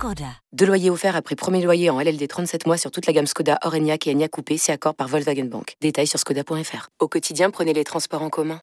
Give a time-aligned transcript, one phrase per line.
[0.00, 0.24] Skoda.
[0.54, 3.58] Deux loyers offerts après premier loyer en LLD 37 mois sur toute la gamme Skoda,
[3.62, 5.76] Orenia et Enya Coupé, c'est accord par Volkswagen Bank.
[5.82, 6.88] Détails sur skoda.fr.
[7.00, 8.60] Au quotidien, prenez les transports en commun.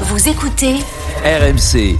[0.00, 0.74] Vous écoutez
[1.24, 1.96] RMC.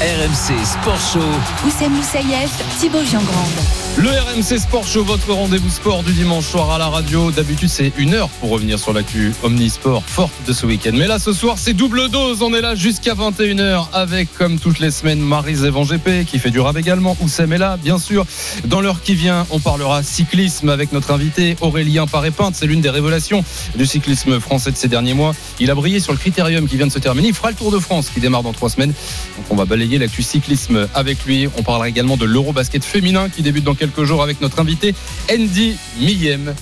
[0.00, 1.66] RMC Sport Show.
[1.66, 3.87] Oussem Moussaïef, Thibaut Giangrande.
[3.96, 7.32] Le RMC Sport Show, votre rendez-vous sport du dimanche soir à la radio.
[7.32, 10.92] D'habitude, c'est une heure pour revenir sur l'actu Omnisport forte de ce week-end.
[10.94, 12.42] Mais là, ce soir, c'est double dose.
[12.42, 15.84] On est là jusqu'à 21h avec, comme toutes les semaines, Marise Evan
[16.26, 17.16] qui fait du rap également.
[17.20, 18.24] Oussem est là, bien sûr.
[18.66, 22.54] Dans l'heure qui vient, on parlera cyclisme avec notre invité Aurélien Paré-Pinte.
[22.54, 25.34] C'est l'une des révélations du cyclisme français de ces derniers mois.
[25.58, 27.28] Il a brillé sur le critérium qui vient de se terminer.
[27.28, 28.92] Il fera le Tour de France qui démarre dans trois semaines.
[29.36, 31.48] Donc, on va balayer l'actu cyclisme avec lui.
[31.56, 34.94] On parlera également de l'Eurobasket féminin qui débute dans quelques jours avec notre invité
[35.30, 36.54] Andy Millem.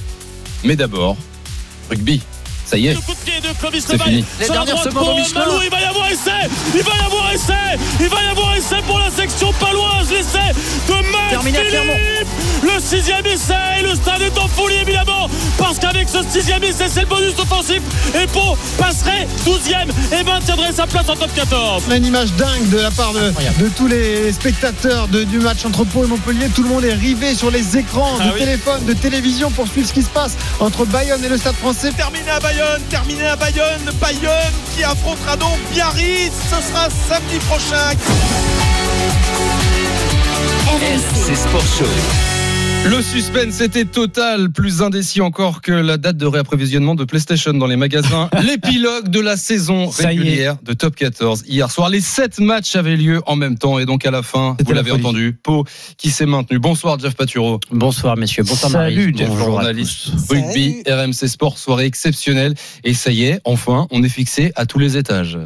[0.64, 1.17] Mais d'abord,
[1.91, 2.22] rugby.
[2.67, 2.97] Ça y est.
[3.86, 4.25] C'est fini.
[4.41, 5.45] Les dernières secondes au Michelin.
[5.62, 6.48] il va y avoir essai.
[6.75, 7.78] Il va y avoir essai.
[8.00, 10.11] Il va y avoir essai pour la section paloise.
[10.11, 10.53] L'essai
[10.89, 12.27] de Max Philippe.
[12.62, 13.83] Le sixième essai.
[13.83, 15.28] Le stade est en folie évidemment.
[15.59, 17.81] Parce qu'avec ce sixième essai, c'est le bonus offensif.
[18.20, 21.84] Et Pau passerait 12e et maintiendrait sa place en top 14.
[21.89, 25.39] On a une image dingue de la part de, de tous les spectateurs de, du
[25.39, 26.48] match entre Pau et Montpellier.
[26.55, 28.39] Tout le monde est rivé sur les écrans Ah de oui.
[28.41, 31.91] téléphone, de télévision pour suivre ce qui se passe entre Bayonne et le stade français.
[31.92, 32.56] terminé à Bayonne,
[32.91, 37.93] terminé à Bayonne, Bayonne qui affrontera donc Biarritz, ce sera samedi prochain.
[40.69, 42.36] RMC Sport Show.
[42.89, 47.67] Le suspense était total, plus indécis encore que la date de réapprovisionnement de PlayStation dans
[47.67, 48.31] les magasins.
[48.47, 51.45] L'épilogue de la saison Ça régulière de Top 14.
[51.48, 54.56] Hier soir, les sept matchs avaient lieu en même temps et donc à la fin,
[54.65, 55.65] vous la l'avez entendu, Pau
[55.98, 56.61] qui s'est maintenu.
[56.61, 57.59] Bonsoir Jeff Paturo.
[57.72, 59.19] Bonsoir messieurs, bonsoir Salut Marie.
[59.19, 60.34] Jeff, Bonjour à journaliste tous.
[60.34, 62.55] rugby, RMC Sport, soirée exceptionnelle.
[62.84, 65.39] Et ça y est, enfin, on est fixé à tous les étages.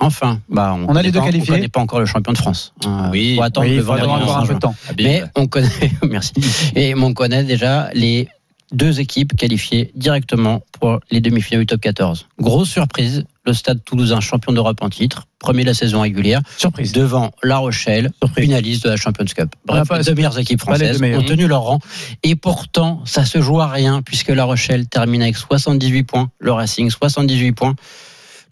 [0.00, 1.52] Enfin, bah, On a les deux pas- qualifiés.
[1.52, 2.72] On connaît pas encore le champion de France.
[2.86, 3.34] Euh, Oui.
[3.36, 4.74] faut attendre Oui, le encore un 11 peu de temps.
[4.96, 5.68] Mais on connaît,
[6.08, 6.32] merci.
[6.76, 8.28] Et on connaît déjà les
[8.70, 12.26] deux équipes qualifiées directement pour les demi-finales du top 14.
[12.38, 16.92] Grosse surprise, le Stade Toulousain champion d'Europe en titre, premier de la saison régulière, Surprise.
[16.92, 18.44] devant La Rochelle, Surprise.
[18.44, 19.54] finaliste de la Champions Cup.
[19.64, 21.20] Bref, Ah, pas- les deux meilleures équipes françaises meilleures.
[21.22, 21.80] ont tenu leur rang.
[22.22, 26.52] Et pourtant, ça se joue à rien puisque La Rochelle termine avec 78 points, le
[26.52, 27.74] Racing 78 points.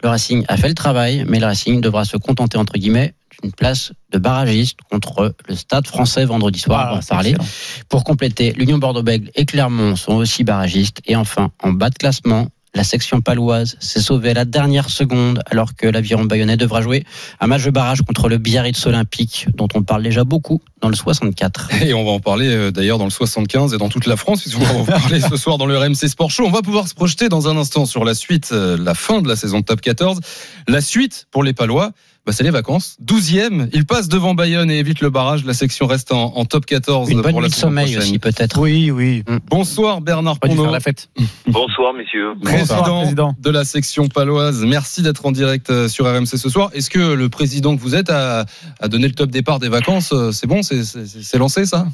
[0.03, 3.51] Le Racing a fait le travail, mais le Racing devra se contenter, entre guillemets, d'une
[3.51, 6.79] place de barragiste contre le Stade français vendredi soir.
[6.79, 7.29] Ah, on va en c'est parler.
[7.31, 7.47] excellent.
[7.89, 11.01] Pour compléter, l'Union Bordeaux-Bègles et Clermont sont aussi barragistes.
[11.05, 15.41] Et enfin, en bas de classement, la section paloise s'est sauvée à la dernière seconde
[15.49, 17.05] alors que l'aviron bayonnais devra jouer
[17.39, 20.95] un match de barrage contre le Biarritz Olympique dont on parle déjà beaucoup dans le
[20.95, 21.69] 64.
[21.81, 24.41] Et on va en parler euh, d'ailleurs dans le 75 et dans toute la France,
[24.41, 26.45] puisqu'on va en parler ce soir dans le RMC Sport Show.
[26.45, 29.27] On va pouvoir se projeter dans un instant sur la suite, euh, la fin de
[29.27, 30.19] la saison de Top 14.
[30.67, 31.91] La suite pour les Palois,
[32.27, 32.97] bah, c'est les vacances.
[33.03, 35.45] 12e, ils passent devant Bayonne et évitent le barrage.
[35.45, 38.01] La section reste en, en Top 14 Une bonne pour la nuit de sommeil prochaine.
[38.01, 38.59] aussi peut-être.
[38.59, 39.23] Oui, oui.
[39.49, 41.09] Bonsoir Bernard Pas la fête.
[41.47, 42.33] Bonsoir messieurs.
[42.43, 43.33] président, Bonsoir, président.
[43.39, 44.63] de la section paloise.
[44.65, 46.69] Merci d'être en direct euh, sur RMC ce soir.
[46.73, 48.45] Est-ce que le président que vous êtes a,
[48.81, 51.85] a donné le top départ des vacances Euh, C'est bon, c'est- lancé ça?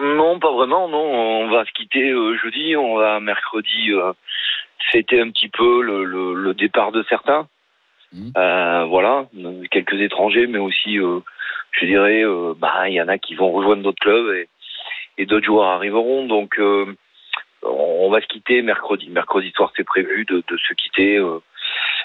[0.00, 0.96] Non, pas vraiment, non.
[1.04, 4.12] On va se quitter euh, jeudi, on va mercredi euh,
[4.90, 7.46] fêter un petit peu le, le- le départ de certains.
[8.12, 8.32] Mhm.
[8.36, 9.26] Euh, voilà,
[9.70, 11.20] quelques étrangers, mais aussi, euh,
[11.72, 14.48] je dirais, euh, bah, il y en a qui vont rejoindre d'autres clubs et,
[15.18, 16.26] et d'autres joueurs arriveront.
[16.26, 16.58] Donc,
[17.62, 19.08] on va se quitter mercredi.
[19.10, 21.20] Mercredi soir, c'est prévu de, de se quitter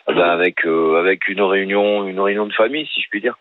[0.07, 3.38] bah, avec avec une réunion, une réunion de famille, si je puis dire.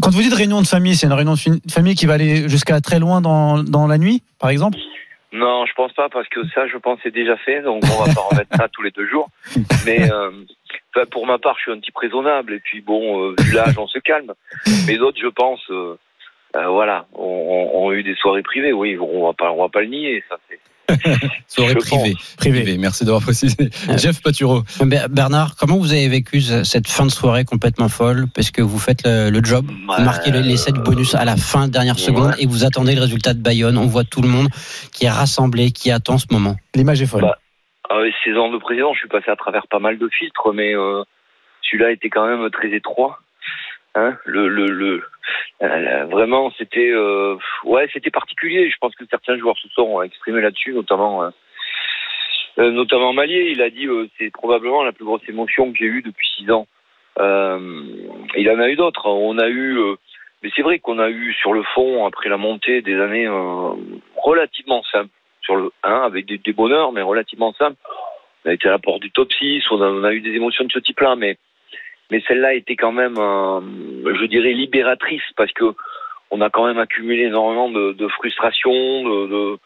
[0.00, 2.80] Quand vous dites réunion de famille, c'est une réunion de famille qui va aller jusqu'à
[2.80, 4.78] très loin dans, dans la nuit, par exemple?
[5.32, 8.14] Non, je pense pas parce que ça, je pense, c'est déjà fait, donc on va
[8.14, 9.28] pas remettre ça tous les deux jours.
[9.86, 10.10] Mais
[10.98, 13.74] enfin, pour ma part, je suis un petit raisonnable et puis bon, euh, vu l'âge,
[13.78, 14.32] on se calme.
[14.86, 15.96] Mais les autres, je pense, euh,
[16.56, 18.72] euh, voilà, ont, ont- ont eu des soirées privées.
[18.72, 20.36] Oui, on va pas, on va pas le nier, ça.
[20.48, 20.58] C'est
[21.48, 22.14] Soirée Je privée.
[22.38, 22.78] Privé.
[22.78, 23.54] Merci d'avoir précisé.
[23.98, 24.62] Jeff Paturo.
[24.80, 28.26] Ber- Bernard, comment vous avez vécu ce- cette fin de soirée complètement folle?
[28.34, 31.14] Parce que vous faites le, le job, vous Ouais, marquez le- les 7 euh, bonus
[31.14, 32.36] à la fin, dernière seconde, ouais.
[32.42, 33.76] et vous attendez le résultat de Bayonne.
[33.76, 34.48] On voit tout le monde
[34.94, 36.56] qui est rassemblé, qui attend ce moment.
[36.74, 37.20] L'image est folle.
[37.22, 37.36] Bah,
[37.90, 40.74] avec ces ans de président, je suis passé à travers pas mal de filtres, mais
[40.74, 41.02] euh,
[41.62, 43.18] celui-là était quand même très étroit.
[43.94, 45.02] Hein, le, le, le,
[46.06, 48.70] vraiment, c'était, euh, ouais, c'était particulier.
[48.70, 51.30] Je pense que certains joueurs se sont exprimés là-dessus, notamment euh,
[52.58, 55.86] Euh, notamment Malier, il a dit euh, c'est probablement la plus grosse émotion que j'ai
[55.86, 56.66] eue depuis six ans.
[57.16, 59.06] Il en a eu d'autres.
[59.06, 59.78] On a eu,
[60.42, 63.28] mais c'est vrai qu'on a eu sur le fond après la montée des années
[64.16, 65.17] relativement simples
[65.48, 67.78] sur le 1 avec des, bonheurs, mais relativement simples.
[68.44, 70.70] On a été à la porte du top 6, on a, eu des émotions de
[70.70, 71.38] ce type-là, mais
[72.10, 73.60] mais celle-là était quand même, euh,
[74.18, 75.74] je dirais, libératrice parce que
[76.30, 79.58] on a quand même accumulé énormément de, frustration, de,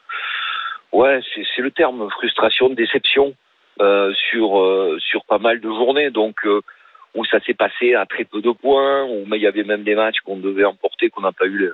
[0.92, 3.34] ouais, c'est le terme, frustration, de déception
[3.80, 6.36] euh, sur euh, sur pas mal de journées, donc
[7.14, 9.96] où ça s'est passé à très peu de points, où il y avait même des
[9.96, 11.70] matchs qu'on devait emporter, qu'on n'a pas eu,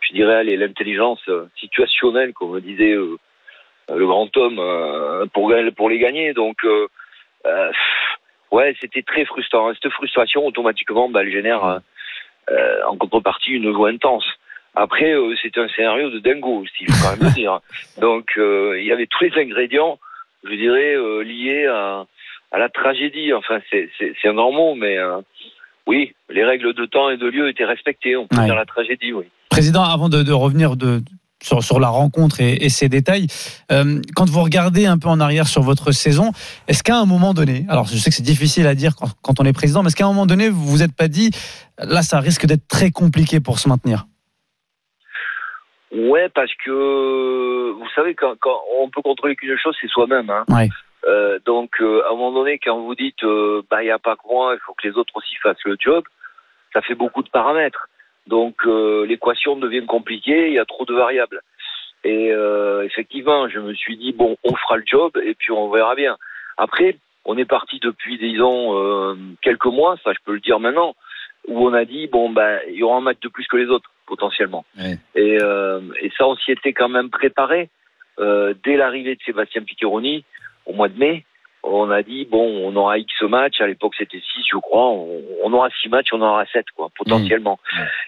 [0.00, 1.22] je dirais, l'intelligence
[1.56, 2.96] situationnelle, comme disait
[3.94, 5.50] le grand homme, euh, pour
[5.90, 6.86] les gagner, donc euh,
[7.46, 7.70] euh,
[8.50, 9.72] ouais, c'était très frustrant.
[9.74, 11.80] Cette frustration, automatiquement, bah, elle génère
[12.88, 14.26] en contrepartie une joie intense.
[14.74, 17.60] Après, c'était un scénario de dingo il faut quand même le dire.
[18.00, 19.98] Donc, il y avait tous les ingrédients,
[20.44, 22.06] je dirais, liés à,
[22.52, 23.32] à la tragédie.
[23.32, 25.20] Enfin, c'est c'est- c'est un grand mot, mais euh,
[25.86, 28.16] oui, les règles de temps et de lieu étaient respectées.
[28.16, 28.44] On peut Ouais.
[28.46, 29.24] dire la tragédie, oui.
[29.50, 31.00] Président, avant de, de revenir de,
[31.42, 33.26] sur, sur la rencontre et, et ses détails,
[33.72, 36.32] euh, quand vous regardez un peu en arrière sur votre saison,
[36.68, 39.40] est-ce qu'à un moment donné, alors je sais que c'est difficile à dire quand, quand
[39.40, 41.30] on est président, mais est-ce qu'à un moment donné, vous vous êtes pas dit,
[41.78, 44.06] là, ça risque d'être très compliqué pour se maintenir?
[45.92, 50.30] Ouais, parce que vous savez, quand, quand on peut contrôler qu'une chose, c'est soi-même.
[50.30, 50.44] Hein.
[50.48, 50.68] Ouais.
[51.08, 53.24] Euh, donc, euh, à un moment donné, quand vous dites,
[53.70, 55.76] bah, il n'y a pas que moi, il faut que les autres aussi fassent le
[55.80, 56.04] job,
[56.72, 57.88] ça fait beaucoup de paramètres.
[58.30, 61.42] Donc, euh, l'équation devient compliquée, il y a trop de variables.
[62.04, 65.68] Et euh, effectivement, je me suis dit, bon, on fera le job et puis on
[65.68, 66.16] verra bien.
[66.56, 70.94] Après, on est parti depuis, disons, euh, quelques mois, ça je peux le dire maintenant,
[71.48, 73.66] où on a dit, bon, ben, il y aura un match de plus que les
[73.66, 74.64] autres, potentiellement.
[74.78, 74.96] Ouais.
[75.16, 77.68] Et, euh, et ça, on s'y était quand même préparé.
[78.20, 80.24] Euh, dès l'arrivée de Sébastien Piccheroni,
[80.66, 81.24] au mois de mai,
[81.62, 85.20] on a dit, bon, on aura X matchs, à l'époque c'était 6, je crois, on,
[85.44, 87.58] on aura 6 matchs, on aura 7, quoi, potentiellement.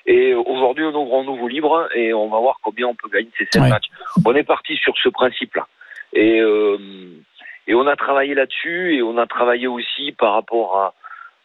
[0.06, 3.30] Et aujourd'hui, on ouvre un nouveau livre et on va voir combien on peut gagner
[3.38, 3.68] ces 7 Ouais.
[3.68, 3.88] matchs.
[4.24, 5.66] On est parti sur ce principe-là.
[6.14, 6.78] Et, euh,
[7.66, 10.94] et on a travaillé là-dessus et on a travaillé aussi par rapport à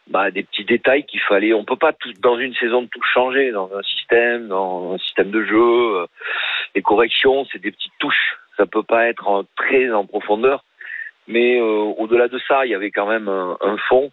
[0.08, 1.52] bah, des petits détails qu'il fallait.
[1.52, 5.30] On peut pas tout, dans une saison tout changer, dans un système, dans un système
[5.30, 5.56] de jeu.
[6.00, 6.06] euh,
[6.74, 8.38] Les corrections, c'est des petites touches.
[8.56, 10.64] Ça peut pas être en- très en profondeur.
[11.28, 14.10] Mais euh, au-delà de ça, il y avait quand même un, un fond,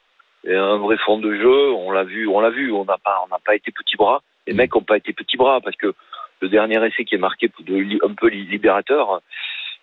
[0.48, 1.72] un vrai fond de jeu.
[1.72, 2.72] On l'a vu, on l'a vu.
[2.72, 4.22] On n'a pas, on n'a pas été petits bras.
[4.48, 5.94] Les mecs n'ont pas été petits bras parce que
[6.42, 9.22] le dernier essai qui est marqué de, li- un peu libérateur,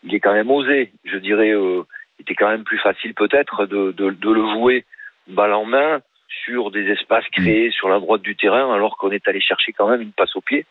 [0.05, 0.93] il est quand même osé.
[1.05, 1.82] Je dirais, euh,
[2.19, 4.84] il était quand même plus facile peut-être de, de, de le jouer
[5.26, 6.00] balle en main
[6.44, 9.88] sur des espaces créés sur la droite du terrain, alors qu'on est allé chercher quand
[9.88, 10.67] même une passe au pied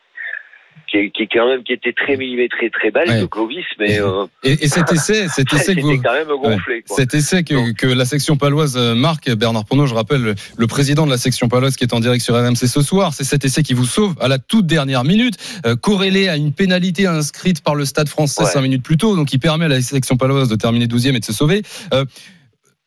[0.90, 3.20] qui, est, qui est quand même qui était très millimétrée, très belle Ouais.
[3.22, 6.28] de Clovis, mais euh, Et, et cet essai, cet essai que c'était vous, quand même
[6.28, 6.82] gonflé.
[6.86, 6.96] quoi.
[6.96, 11.06] Cet essai que, que la section paloise euh, marque, Bernard Pournot, je rappelle, le, président
[11.06, 13.62] de la section paloise qui est en direct sur RMC ce soir, c'est cet essai
[13.62, 15.36] qui vous sauve à la toute dernière minute,
[15.66, 18.50] euh, corrélé à une pénalité inscrite par le Stade français Ouais.
[18.50, 21.20] cinq minutes plus tôt, donc qui permet à la section paloise de terminer 12e et
[21.20, 21.62] de se sauver.
[21.94, 22.04] Euh,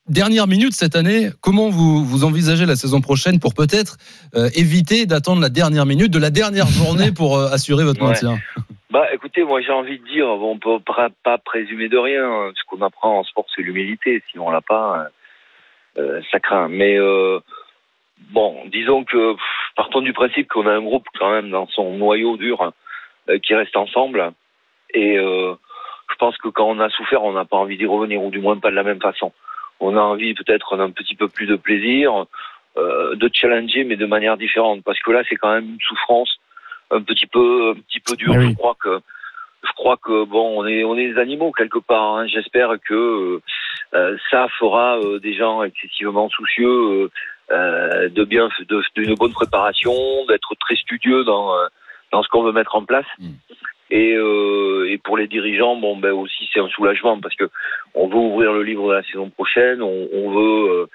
[0.08, 3.98] Dernière minute cette année, comment vous, vous envisagez la saison prochaine pour peut-être
[4.36, 8.10] euh, éviter d'attendre la dernière minute de la dernière journée pour euh, assurer votre Ouais.
[8.10, 8.38] maintien?
[8.92, 10.78] Bah, écoutez, moi j'ai envie de dire, on peut
[11.24, 12.24] pas, présumer de rien.
[12.24, 12.52] hein.
[12.56, 14.22] Ce qu'on apprend en sport, c'est l'humilité.
[14.32, 15.08] Si on l'a pas,
[15.98, 16.68] euh, ça craint.
[16.70, 16.98] Mais
[18.32, 19.42] bon, disons que pff,
[19.76, 22.72] partons du principe qu'on a un groupe quand même dans son noyau dur
[23.30, 24.32] euh, qui reste ensemble.
[24.94, 28.30] Et je pense que quand on a souffert, on n'a pas envie d'y revenir, ou
[28.30, 29.34] du moins pas de la même façon.
[29.80, 32.26] On a envie peut-être d'un petit peu plus de plaisir,
[32.78, 34.84] euh, de challenger, mais de manière différente.
[34.84, 36.38] Parce que là, c'est quand même une souffrance
[36.92, 38.34] un petit peu, un petit peu dure.
[38.36, 38.50] Ah oui.
[38.52, 39.00] Je crois que,
[39.64, 42.16] je crois que bon, on est, on est des animaux quelque part.
[42.18, 42.28] hein.
[42.28, 43.42] J'espère que
[43.94, 47.10] euh, ça fera euh, des gens excessivement soucieux
[47.52, 49.94] euh, de bien, de- d'une bonne préparation,
[50.28, 51.54] d'être très studieux dans
[52.12, 53.06] dans ce qu'on veut mettre en place.
[53.92, 57.50] Et, euh, et pour les dirigeants, bon ben aussi c'est un soulagement parce que
[57.94, 60.86] on veut ouvrir le livre de la saison prochaine, on, on veut, euh,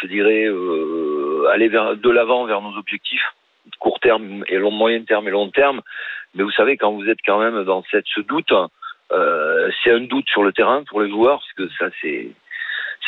[0.00, 3.24] je dirais, euh, aller vers de l'avant vers nos objectifs
[3.80, 5.82] court terme et long, moyen terme et long terme.
[6.34, 8.52] Mais vous savez quand vous êtes quand même dans cette ce doute,
[9.12, 12.30] euh, c'est un doute sur le terrain pour les joueurs parce que ça c'est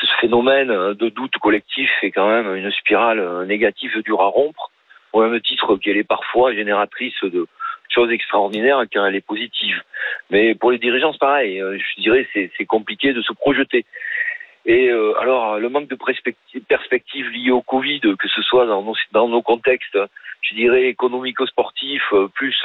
[0.03, 4.71] ce phénomène de doute collectif est quand même une spirale négative dure à rompre,
[5.13, 7.47] au même titre qu'elle est parfois génératrice de
[7.93, 9.83] choses extraordinaires quand elle est positive.
[10.31, 11.61] Mais pour les dirigeants, c'est pareil.
[11.61, 13.85] Euh, Je dirais c'est c'est compliqué de se projeter.
[14.67, 18.83] Et euh, alors, le manque de perspective, perspective liée au Covid, que ce soit dans
[18.83, 19.99] nos, dans nos contextes,
[20.43, 22.57] je dirais, économico-sportifs, euh, plus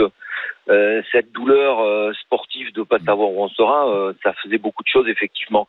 [0.69, 4.89] euh, cette douleur euh, sportive de pas savoir où on sera, ça faisait beaucoup de
[4.89, 5.67] choses, effectivement.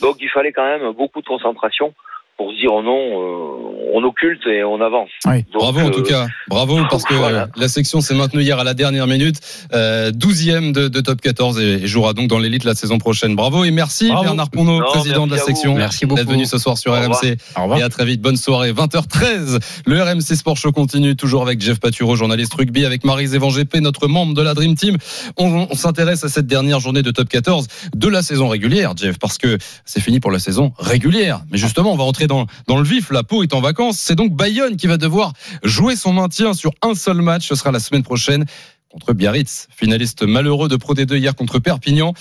[0.00, 1.94] Donc, il fallait quand même beaucoup de concentration
[2.36, 5.08] pour se dire oh non, euh, on occulte et on avance.
[5.26, 5.44] Oui.
[5.52, 7.42] Donc, Bravo en tout euh, cas, bravo parce que voilà.
[7.44, 9.36] euh, la section s'est maintenue hier à la dernière minute,
[9.72, 13.34] euh, 12e de, de top 14 et, et jouera donc dans l'élite la saison prochaine.
[13.36, 14.24] Bravo et merci Bravo.
[14.24, 15.74] Bernard Pournot, Non, président de la section.
[15.76, 16.20] Merci beaucoup.
[16.20, 16.96] d'être venu ce soir sur Au.
[16.96, 17.36] RMC.
[17.78, 18.72] Et à très vite, bonne soirée.
[18.72, 23.48] 20h13, le RMC Sport Show continue toujours avec Jeff Patureau, journaliste rugby, avec Marie Zévan
[23.48, 24.98] GP, notre membre de la Dream Team.
[25.38, 29.18] On, on s'intéresse à cette dernière journée de top 14 de la saison régulière, Jeff,
[29.18, 31.40] parce que c'est fini pour la saison régulière.
[31.50, 33.10] Mais justement, on va entrer dans, le vif.
[33.10, 33.98] La peau est en vacances.
[33.98, 37.48] C'est donc Bayonne qui va devoir jouer son maintien sur un seul match.
[37.48, 38.44] Ce sera la semaine prochaine
[38.90, 42.14] contre Biarritz, finaliste malheureux de Pro D2 hier contre Perpignan.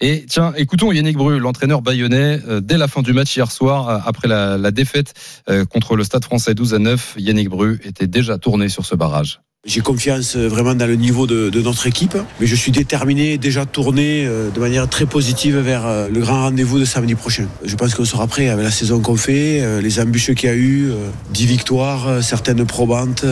[0.00, 3.88] Et tiens, écoutons Yannick Bru, l'entraîneur bayonnais, euh, dès la fin du match hier soir,
[3.88, 5.12] euh, après la, la défaite
[5.50, 8.94] euh, contre le Stade français 12 à 9, Yannick Bru était déjà tourné sur ce
[8.94, 9.40] barrage.
[9.64, 13.38] J'ai confiance euh, vraiment dans le niveau de, de notre équipe, mais je suis déterminé,
[13.38, 17.46] déjà tourné euh, de manière très positive vers euh, le grand rendez-vous de samedi prochain.
[17.64, 20.56] Je pense qu'on sera prêt avec la saison qu'on fait, les embûches qu'il y a
[20.56, 20.96] eu, euh,
[21.30, 23.24] 10 victoires, certaines probantes.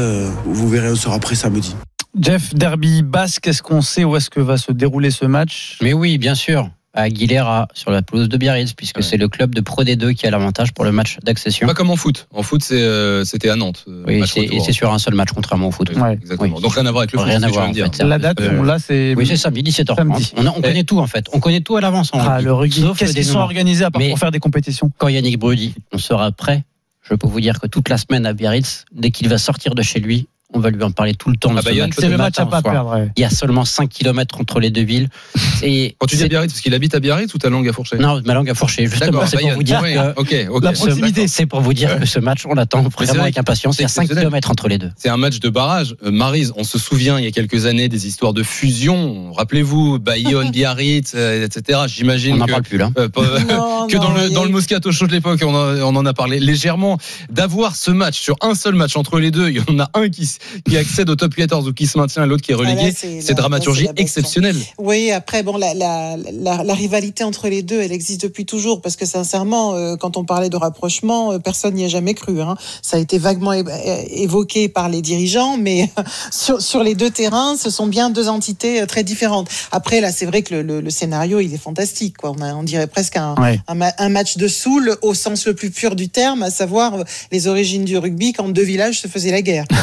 [0.45, 1.75] Vous verrez, on sera prêt samedi.
[2.21, 5.79] Jeff, derby basque, est-ce qu'on sait où est-ce que va se dérouler ce match?
[5.83, 6.71] Mais oui, bien sûr.
[6.93, 9.03] À Aguilera, sur la pelouse de Biarritz, puisque Ouais.
[9.03, 11.69] c'est le club de Pro D2 qui a l'avantage pour le match d'accession.
[11.69, 12.27] Pas comme en foot.
[12.35, 13.85] En foot, euh, c'était à Nantes.
[13.87, 14.57] euh, Oui, match c'est- retour.
[14.57, 15.89] et c'est sur un seul match, contrairement au foot.
[15.95, 16.15] Oui, Ouais.
[16.15, 16.57] Exactement.
[16.57, 16.63] Oui.
[16.63, 17.29] Donc rien à voir avec le foot.
[17.29, 18.03] Rien à voir, en fait.
[18.03, 19.15] La date, Euh, on- c'est.
[19.17, 19.99] Oui, c'est samedi, 17h30.
[20.19, 20.33] Samedi.
[20.37, 21.27] On, a- on connaît tout, en fait.
[21.33, 22.11] On connaît tout à l'avance.
[22.13, 22.81] en Ah, le rugby.
[22.81, 25.55] Sauf Qu'est-ce qu'ils sont organisés à part Mais- pour faire des compétitions Quand Yannick Bru
[25.55, 26.65] dit on sera prêt,
[27.03, 29.83] je peux vous dire que toute la semaine à Biarritz, dès qu'il va sortir de
[29.83, 31.57] chez lui, on va lui en parler tout le temps.
[31.57, 32.95] À Bayonne, match, C'est le match à pas perdre.
[32.97, 33.09] ouais.
[33.17, 35.09] Il y a seulement 5 km entre les deux villes.
[35.63, 37.73] Et Quand tu dis c'est- Biarritz, parce qu'il habite à Biarritz ou ta langue à
[37.73, 38.87] fourcher Non, ma langue a fourché.
[38.87, 40.61] Justement, D'accord, c'est pour vous dire que.
[40.65, 41.29] La Ce- proximité.
[41.29, 43.79] c'est pour vous dire que ce match, on l'attend vraiment vrai avec impatience.
[43.79, 44.31] Il y a c'est 5 exceptionnel.
[44.31, 44.91] km entre les deux.
[44.97, 45.95] C'est un match de barrage.
[46.05, 49.33] Euh, Maryse, on se souvient il y a quelques années des histoires de fusion.
[49.33, 51.81] Rappelez-vous, Bayonne, Biarritz, euh, etc.
[51.85, 52.91] On J'imagine n'en que, parle plus là.
[52.99, 53.09] euh,
[53.49, 56.41] Non, que non, dans le, dans Moscato Show de l'époque, on, en- on a parlé
[56.41, 56.99] légèrement.
[57.31, 60.09] D'avoir ce match sur un seul match entre les deux, il y en a un
[60.09, 62.93] qui, s- qui accède au top 14 ou qui se maintient, l'autre qui est relégué.
[62.97, 64.57] c'est- dramaturgie là, exceptionnelle.
[64.79, 68.81] Oui, après, bon, la, la, la, la rivalité entre les deux, elle existe depuis toujours,
[68.83, 72.41] parce que sincèrement, euh, quand on parlait de rapprochement, euh, personne n'y a jamais cru.
[72.41, 72.57] Hein.
[72.83, 75.89] Ça a été vaguement évoqué par les dirigeants, mais
[76.31, 79.49] sur, sur les deux terrains, ce sont bien deux entités euh, très différentes.
[79.73, 82.17] Après, là, c'est vrai que le, le, le scénario, il est fantastique.
[82.17, 82.33] Quoi.
[82.37, 83.61] On, a, on dirait presque un, Ouais.
[83.69, 86.95] un, ma- un match de soul au sens le plus pur du terme, à savoir
[87.33, 89.65] les origines du rugby quand deux villages se faisaient la guerre.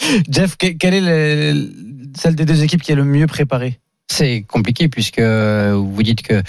[0.30, 1.00] Jeff, que- quelle est
[1.52, 1.70] le-
[2.16, 3.78] celle des deux équipes qui est le mieux préparée?
[4.08, 6.42] C'est compliqué puisque vous dites que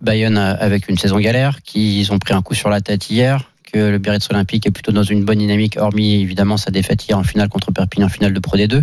[0.00, 3.50] Bayonne, a- avec une saison galère, qu'ils ont pris un coup sur la tête hier,
[3.72, 7.16] que le Biarritz Olympique est plutôt dans une bonne dynamique, hormis évidemment sa défaite hier
[7.18, 8.82] en finale contre Perpignan, en finale de Pro D2.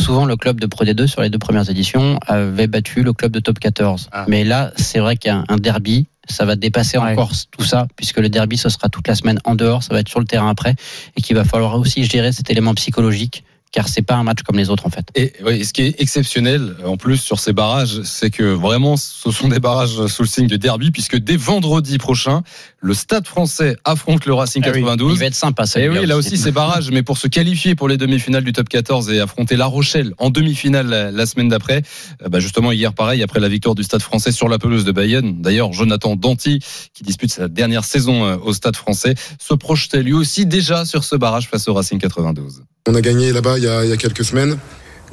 [0.00, 3.32] Souvent, le club de Pro D2 sur les deux premières éditions avait battu le club
[3.32, 4.08] de Top 14.
[4.12, 4.24] Ah.
[4.28, 6.06] Mais là, c'est vrai qu'il y a un derby.
[6.28, 7.12] Ça va dépasser Ouais.
[7.12, 10.00] encore tout ça, puisque le derby, ce sera toute la semaine en dehors, ça va
[10.00, 10.74] être sur le terrain après,
[11.16, 13.44] et qu'il va falloir aussi gérer cet élément psychologique,
[13.74, 15.04] car c'est pas un match comme les autres en fait.
[15.16, 19.32] Et oui, ce qui est exceptionnel en plus sur ces barrages, c'est que vraiment ce
[19.32, 22.44] sont des barrages sous le signe de derby, puisque dès vendredi prochain,
[22.78, 25.14] le Stade français affronte le Racing Ah oui, 92.
[25.14, 25.80] Il va être sympa, ça.
[25.80, 28.52] Et le oui, là aussi, c'est barrage, mais pour se qualifier pour les demi-finales du
[28.52, 31.82] top 14 et affronter La Rochelle en demi-finale la, la semaine d'après,
[32.22, 34.92] euh, bah justement, hier, pareil, après la victoire du Stade français sur la pelouse de
[34.92, 36.60] Bayonne, d'ailleurs, Jonathan Danty,
[36.92, 41.02] qui dispute sa dernière saison euh, au Stade français, se projetait lui aussi déjà sur
[41.02, 42.62] ce barrage face au Racing 92.
[42.86, 44.58] On a gagné là-bas il y, a, quelques semaines,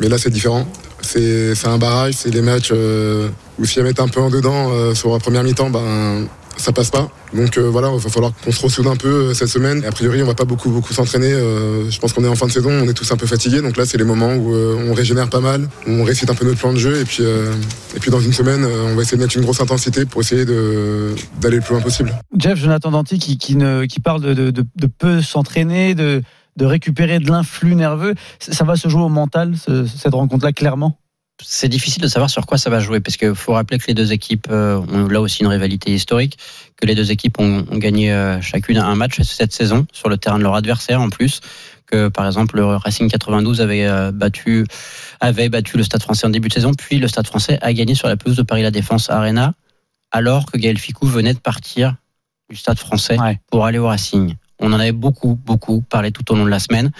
[0.02, 0.68] mais là c'est différent.
[1.02, 4.72] C'est un barrage, c'est des matchs euh, où si elle met un peu en dedans
[4.74, 7.10] euh, sur la première mi-temps, ben ça passe pas.
[7.34, 9.86] Donc euh, voilà, il va falloir qu'on se ressoude un peu cette semaine.
[9.86, 11.32] A priori, on va pas beaucoup beaucoup s'entraîner.
[11.32, 13.62] Je pense qu'on est en fin de saison, on est tous un peu fatigués.
[13.62, 16.44] Donc là, c'est les moments où on régénère pas mal, où on récite un peu
[16.44, 17.00] notre plan de jeu.
[17.00, 20.44] Et puis, dans une semaine, on va essayer de mettre une grosse intensité pour essayer
[20.44, 22.14] d'aller le plus loin possible.
[22.38, 26.22] Jeff, Jonathan Danty, qui, qui, parle de peu s'entraîner, de,
[26.62, 28.14] de récupérer de l'influx nerveux.
[28.40, 30.98] Ça va se jouer au mental, ce- cette rencontre-là, clairement?
[31.44, 33.96] C'est difficile de savoir sur quoi ça va jouer parce qu'il faut rappeler que les
[33.96, 36.38] deux équipes euh, ont là aussi une rivalité historique,
[36.78, 40.18] que les deux équipes ont, ont gagné euh, chacune un match cette saison sur le
[40.18, 41.42] terrain de leur adversaire en plus.
[41.88, 44.66] Que par exemple le Racing 92 avait euh, battu
[45.20, 47.96] avait battu le Stade Français en début de saison, puis le Stade Français a gagné
[47.96, 49.56] sur la pelouse de Paris La Défense Arena,
[50.12, 51.96] alors que Gaël Ficou venait de partir
[52.52, 53.40] du Stade Français Ouais.
[53.50, 54.36] pour aller au Racing.
[54.62, 56.92] On en avait beaucoup beaucoup parlé tout au long de la semaine.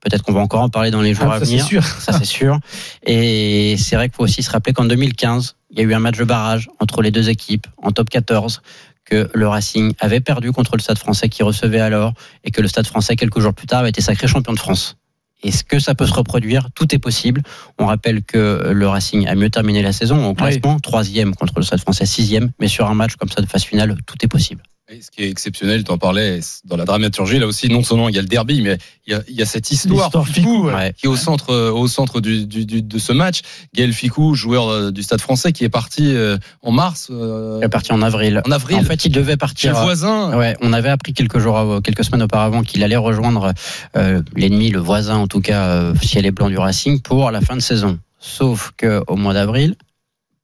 [0.00, 1.66] Peut-être qu'on va encore en parler dans les jours Ah, à ça, c'est venir.
[1.66, 1.82] sûr.
[1.82, 2.58] Ça, c'est sûr.
[3.06, 5.98] Et c'est vrai qu'il faut aussi se rappeler qu'en 2015, il y a eu un
[5.98, 8.60] match de barrage entre les deux équipes en top 14,
[9.06, 12.12] que le Racing avait perdu contre le Stade français qui recevait alors
[12.44, 14.96] et que le Stade français, quelques jours plus tard, avait été sacré champion de France.
[15.42, 16.68] Est-ce que ça peut se reproduire?
[16.74, 17.42] Tout est possible.
[17.78, 21.62] On rappelle que le Racing a mieux terminé la saison au classement, troisième contre le
[21.64, 24.62] Stade français, sixième, mais sur un match comme ça de phase finale, tout est possible.
[24.94, 28.08] Et ce qui est exceptionnel, tu en parlais dans la dramaturgie, là aussi, non seulement
[28.08, 30.26] il y a le derby, mais il y a, il y a cette histoire, L'histoire
[30.28, 30.94] Ficou, Ficou, ouais.
[30.96, 33.40] qui est au centre, euh, au centre du, du- du- de ce match.
[33.74, 37.08] Gaël Ficou, joueur euh, du Stade français, qui est parti euh, en mars.
[37.10, 38.40] euh, Il est parti en avril.
[38.46, 38.78] En avril.
[38.78, 39.72] En fait, il devait chez partir.
[39.72, 40.36] le voisin.
[40.38, 43.52] Ouais, on avait appris quelques jours, quelques semaines auparavant qu'il allait rejoindre
[43.96, 47.40] euh, l'ennemi, le voisin en tout cas, euh, ciel et blanc du Racing pour la
[47.40, 47.98] fin de saison.
[48.20, 49.74] Sauf que au mois d'avril,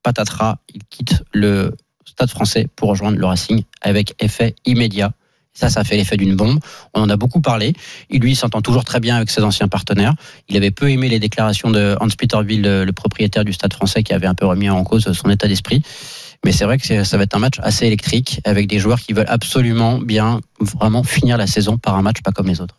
[0.03, 1.75] patatras, il quitte le
[2.11, 5.13] Stade Français pour rejoindre le Racing avec effet immédiat.
[5.53, 6.59] Ça, ça fait l'effet d'une bombe.
[6.93, 7.73] On en a beaucoup parlé.
[8.09, 10.13] Il lui s'entend toujours très bien avec ses anciens partenaires.
[10.47, 14.03] Il avait peu aimé les déclarations de Hans-Peter Wild, le le propriétaire du Stade Français,
[14.03, 15.81] qui avait un peu remis en cause son état d'esprit.
[16.45, 19.13] Mais c'est vrai que ça va être un match assez électrique avec des joueurs qui
[19.13, 22.77] veulent absolument bien vraiment finir la saison par un match pas comme les autres.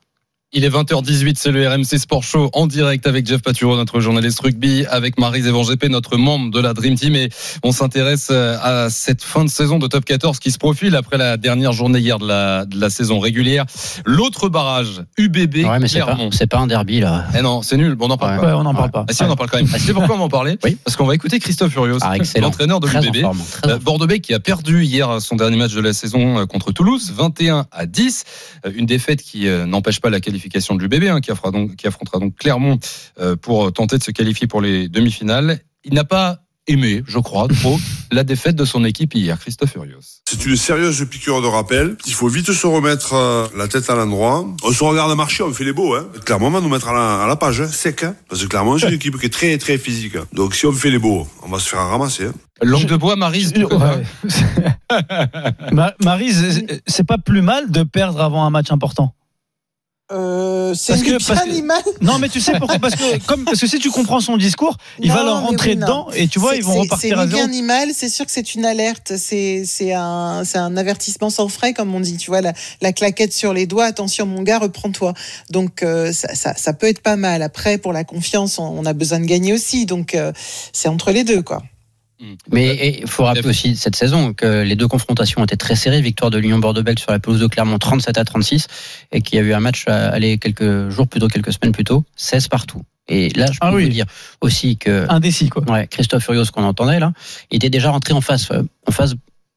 [0.54, 4.38] Il est 20h18, c'est le RMC Sport Show en direct avec Jeff Paturo, notre journaliste
[4.40, 7.16] rugby, avec Marie Zévan GP, notre membre de la Dream Team.
[7.16, 7.30] Et
[7.62, 11.16] on s'intéresse euh, à cette fin de saison de top 14 qui se profile après
[11.16, 13.64] la dernière journée hier de la, de la saison régulière.
[14.04, 16.30] L'autre barrage, UBB Ouais, mais c'est pas, Clermont.
[16.32, 17.24] c'est pas un derby là.
[17.34, 17.94] Eh non, c'est nul.
[17.94, 18.40] Bon, on n'en parle Ouais.
[18.42, 18.46] pas.
[18.48, 19.06] Ouais, on n'en parle pas.
[19.08, 19.70] Ah si, on en parle quand même.
[19.72, 20.76] Ah, c'est pourquoi on va en parler Oui.
[20.84, 23.24] Parce qu'on va écouter Christophe Furios, Ah, l'entraîneur de l'UBB.
[23.64, 27.10] Euh, Bordeaux-Bègles qui a perdu hier son dernier match de la saison euh, contre Toulouse,
[27.16, 28.24] 21 à 10.
[28.66, 31.86] Euh, Une défaite qui n'empêche pas la qualification de l'UBB, hein, qui, affrontera donc, qui
[31.86, 32.78] affrontera donc Clermont
[33.20, 35.60] euh, pour tenter de se qualifier pour les demi-finales.
[35.84, 37.76] Il n'a pas aimé, je crois, trop,
[38.12, 40.20] la défaite de son équipe hier, Christophe Furios.
[40.30, 41.96] C'est une sérieuse piqûre de rappel.
[42.06, 44.46] Il faut vite se remettre euh, la tête à l'endroit.
[44.62, 45.94] On se regarde marcher, on fait les beaux.
[45.96, 46.06] Hein.
[46.24, 48.04] Clairement, on va nous mettre à la, à la page, hein, sec.
[48.04, 48.14] Hein.
[48.28, 50.14] Parce que clairement, c'est une équipe qui est très, très physique.
[50.32, 52.26] Donc si on fait les beaux, on va se faire ramasser.
[52.26, 52.32] Hein.
[52.62, 53.52] Langue de bois, Marise.
[53.52, 54.02] tu connais Ouais.
[55.72, 59.14] Ma- Marie, c'est- c'est pas plus mal de perdre avant un match important.
[60.12, 61.82] Euh, c'est que- bien parce que- animal.
[62.00, 64.76] Non, mais tu sais pourquoi Parce que comme parce que si tu comprends son discours,
[65.00, 67.42] il va leur rentrer oui, dedans et tu vois, ils vont repartir à C'est zéro.
[67.42, 71.72] animal, c'est sûr que c'est une alerte, c'est c'est un, c'est un avertissement sans frais,
[71.72, 72.16] comme on dit.
[72.18, 72.52] Tu vois, la,
[72.82, 75.14] la claquette sur les doigts, attention mon gars, reprends-toi.
[75.50, 77.42] Donc euh, ça, ça, ça peut être pas mal.
[77.42, 79.86] Après, pour la confiance, on, on a besoin de gagner aussi.
[79.86, 80.32] Donc euh,
[80.72, 81.62] c'est entre les deux, quoi.
[82.50, 86.00] Mais il faut rappeler aussi cette saison que les deux confrontations ont été très serrées.
[86.00, 88.66] Victoire de l'Union Bordeaux-Bègles sur la pelouse de Clermont 37 à 36
[89.12, 91.72] et qu'il y a eu un match à aller quelques jours plus tôt, quelques semaines
[91.72, 92.82] plus tôt, 16 partout.
[93.08, 93.88] Et là, je peux Ah vous oui.
[93.88, 94.06] dire
[94.40, 95.68] aussi que Indécis quoi.
[95.70, 97.12] ouais, Christophe Furios qu'on entendait là,
[97.50, 99.16] il était déjà rentré en phase, euh, en phase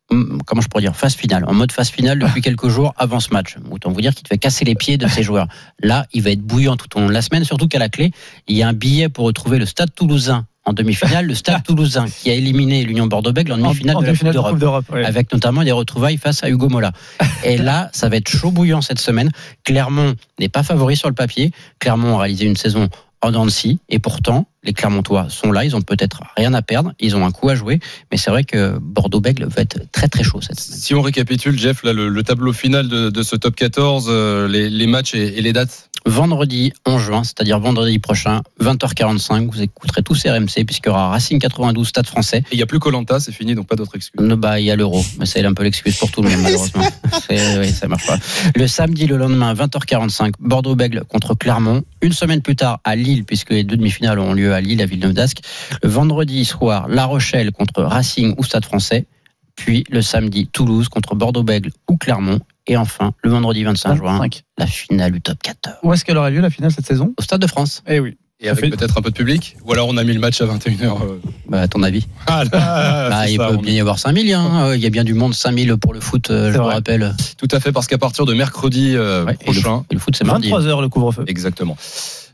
[0.10, 3.20] hum, comment je pourrais dire, phase finale, en mode phase finale depuis quelques jours avant
[3.20, 3.56] ce match.
[3.70, 5.48] Autant vous dire qu'il devait casser les pieds de ses joueurs.
[5.82, 8.12] Là, il va être bouillant tout au long de la semaine, surtout qu'à la clé,
[8.48, 12.08] il y a un billet pour retrouver le Stade Toulousain en demi-finale, le Stade Toulousain
[12.08, 14.86] qui a éliminé l'Union Bordeaux-Bègles en demi-finale de la Coupe de d'Europe Coupe d'Europe.
[14.92, 15.06] ouais.
[15.06, 16.92] avec notamment des retrouvailles face à Hugo Mola.
[17.44, 19.30] Et là, ça va être chaud bouillant cette semaine.
[19.64, 21.52] Clermont n'est pas favori sur le papier.
[21.80, 22.90] Clermont a réalisé une saison
[23.22, 26.62] en dents de scie, et pourtant, les Clermontois sont là, ils ont peut-être rien à
[26.62, 27.80] perdre, ils ont un coup à jouer,
[28.12, 30.80] mais c'est vrai que Bordeaux-Bègles va être très très chaud cette semaine.
[30.80, 34.48] Si on récapitule, Jeff, là, le, le tableau final de, de ce top 14, euh,
[34.48, 39.64] les, les matchs et, et les dates Vendredi 11 juin, c'est-à-dire vendredi prochain, 20h45, vous
[39.64, 42.44] écouterez tous RMC, puisqu'il y aura Racing 92, Stade français.
[42.52, 44.22] Il n'y a plus Colanta, c'est fini, donc pas d'autres excuses.
[44.22, 46.40] No, bah, il y a l'euro, mais c'est un peu l'excuse pour tout le monde,
[46.44, 46.84] malheureusement.
[47.32, 48.20] Oui, ça marche pas.
[48.56, 51.84] Le samedi, le lendemain, 20h45, Bordeaux-Bègles contre Clermont.
[52.02, 54.86] Une semaine plus tard, à Lille, puisque les deux demi-finales ont lieu à Lille, à
[54.86, 55.40] Villeneuve d'Ascq.
[55.82, 59.08] Le vendredi soir, La Rochelle contre Racing ou Stade français.
[59.56, 62.40] Puis le samedi, Toulouse contre Bordeaux-Bègles ou Clermont.
[62.68, 64.44] Et enfin, le vendredi 25 juin, 25.
[64.58, 65.78] la finale du top 14.
[65.84, 67.14] Où est-ce qu'elle aura lieu la finale cette saison?
[67.18, 67.84] Au Stade de France.
[67.88, 68.18] Eh oui.
[68.42, 69.56] Et avec fait- peut-être un peu de public?
[69.66, 71.22] Ou alors on a mis le match à 21h euh.
[71.48, 72.50] Bah, à ton avis Ah, là,
[73.10, 74.34] Bah, Il ça, peut on- bien y avoir 5000.
[74.34, 74.74] Hein.
[74.76, 77.16] Il y a bien du monde, 5000 pour le foot, euh, je vous rappelle.
[77.38, 80.00] Tout à fait, parce qu'à partir de mercredi euh, Ouais, et, le, prochain, et le
[80.00, 80.50] foot, c'est mardi.
[80.50, 81.24] 23h le couvre-feu.
[81.28, 81.78] Exactement.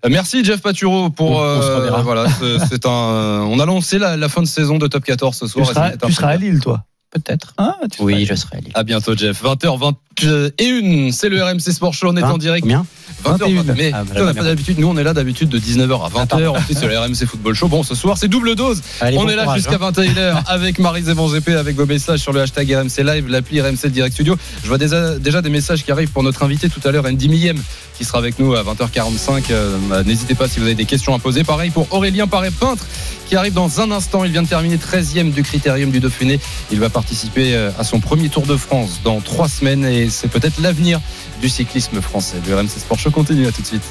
[0.10, 2.02] Merci Jeff Paturo pour On- on se euh, reverra.
[2.02, 2.26] voilà
[2.68, 5.52] c'est un on a lancé la, la fin de saison de top 14 ce Tu
[5.52, 6.38] soir et seras, tu seras à.
[6.38, 6.84] Lille toi.
[7.12, 7.54] Peut-être.
[7.58, 8.72] Hein à Oui, je serai à Lille.
[8.74, 9.44] à bientôt Jeff.
[9.44, 12.08] 20h21 c'est le RMC Sport Show.
[12.10, 12.62] On est en Vingt- direct.
[12.64, 12.86] Combien?
[13.22, 16.06] 20h, mais Ah, bah, on n'a pas d'habitude nous on est là d'habitude de 19h
[16.06, 19.18] à 20h ensuite c'est le RMC Football Show bon ce soir c'est double dose Allez,
[19.18, 19.92] on bon est là jusqu'à hein.
[19.92, 24.14] 21h avec Marie GP avec vos messages sur le hashtag RMC Live l'appli RMC Direct
[24.14, 27.06] Studio je vois déjà, déjà des messages qui arrivent pour notre invité tout à l'heure
[27.06, 27.62] Andy Millem
[28.02, 29.44] qui sera avec nous à 20h45.
[29.52, 31.44] Euh, bah, N'hésitez pas si vous avez des questions à poser.
[31.44, 32.84] Pareil pour Aurélien Paré-Peintre
[33.28, 34.24] qui arrive dans un instant.
[34.24, 36.40] Il vient de terminer 13e du Critérium du Dauphiné.
[36.72, 40.30] Il va participer euh, à son premier Tour de France dans trois semaines et c'est
[40.30, 41.00] peut-être l'avenir
[41.42, 42.38] du cyclisme français.
[42.48, 43.48] Le RMC Sport Show continue.
[43.48, 43.84] À tout de suite.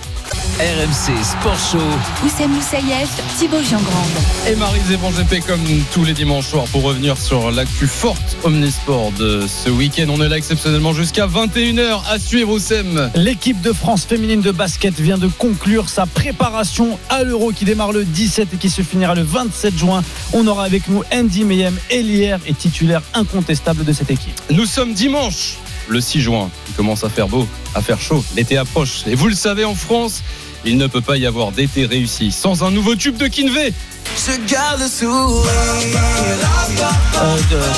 [0.58, 1.78] RMC Sport Show.
[2.26, 4.10] Oussem Moussaïef, Thibaut Giangrande.
[4.46, 5.60] Et Marie Zéban GP comme
[5.92, 10.06] tous les dimanches soirs pour revenir sur l'actu forte Omnisport de ce week-end.
[10.10, 13.10] On est là exceptionnellement jusqu'à 21h à suivre Oussem.
[13.14, 17.92] L'équipe de France féminine de basket vient de conclure sa préparation à l'Euro qui démarre
[17.92, 20.02] le 17 et qui se finira le 27 juin.
[20.34, 24.38] On aura avec nous Andy Mayhem, Elière et titulaire incontestable de cette équipe.
[24.50, 25.56] Nous sommes dimanche
[25.90, 26.50] le 6 juin.
[26.68, 28.24] Il commence à faire beau, à faire chaud.
[28.36, 29.06] L'été approche.
[29.06, 30.22] Et vous le savez, en France,
[30.64, 33.72] il ne peut pas y avoir d'été réussi sans un nouveau tube de Kinvey.
[34.16, 35.50] Je garde le sourire.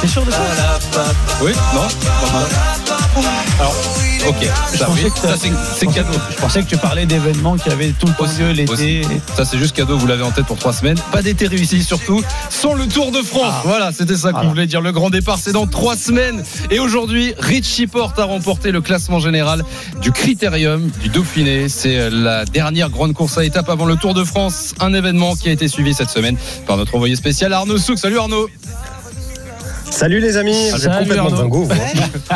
[0.01, 0.39] T'es sûr de ça
[1.41, 1.83] Oui, non
[3.61, 3.75] Alors,
[4.29, 6.19] ok, ça, oui, ça, c'est c'est cadeau.
[6.31, 8.73] Je pensais que tu parlais d'événements qui avaient tout le temps lieu l'été.
[8.73, 9.03] Aussi.
[9.37, 10.99] Ça, c'est juste cadeau, vous l'avez en tête pour trois semaines.
[11.13, 13.63] Pas d'été réussi, surtout, sans le Tour de France.
[13.65, 14.81] Voilà, c'était ça qu'on voulait dire.
[14.81, 16.43] Le grand départ, c'est dans trois semaines.
[16.71, 19.65] Et aujourd'hui, Richie Porte a remporté le classement général
[20.01, 21.69] du Critérium du Dauphiné.
[21.69, 24.75] C'est la dernière grande course à étapes avant le Tour de France.
[24.81, 26.11] Un événement qui a été suivi cette
[26.67, 27.99] par notre envoyé spécial Arnaud Souk.
[27.99, 28.49] Salut Arnaud.
[29.93, 31.67] Salut les amis, vous êtes complètement dingo.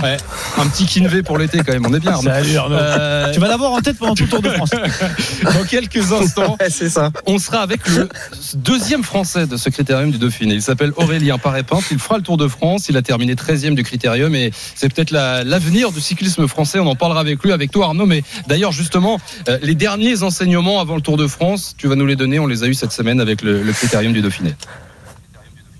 [0.02, 0.16] Ouais,
[0.58, 2.28] un petit Kinvé pour l'été quand même, on est bien Arnaud.
[2.30, 2.76] Salut Arnaud.
[2.76, 4.70] Euh, Tu vas l'avoir en tête pendant tout le Tour de France.
[5.42, 7.10] Dans quelques instants, c'est ça.
[7.26, 8.08] on sera avec le
[8.56, 10.54] deuxième français de ce critérium du Dauphiné.
[10.54, 11.86] Il s'appelle Aurélien Paré-Peintre.
[11.90, 12.88] Il fera le Tour de France.
[12.90, 16.78] Il a terminé 13e du critérium et c'est peut-être la- l'avenir du cyclisme français.
[16.78, 18.06] On en parlera avec lui, avec toi Arnaud.
[18.06, 22.06] Mais d'ailleurs, justement, euh, les derniers enseignements avant le Tour de France, tu vas nous
[22.06, 22.38] les donner.
[22.38, 24.54] On les a eu cette semaine avec le, le critérium du Dauphiné.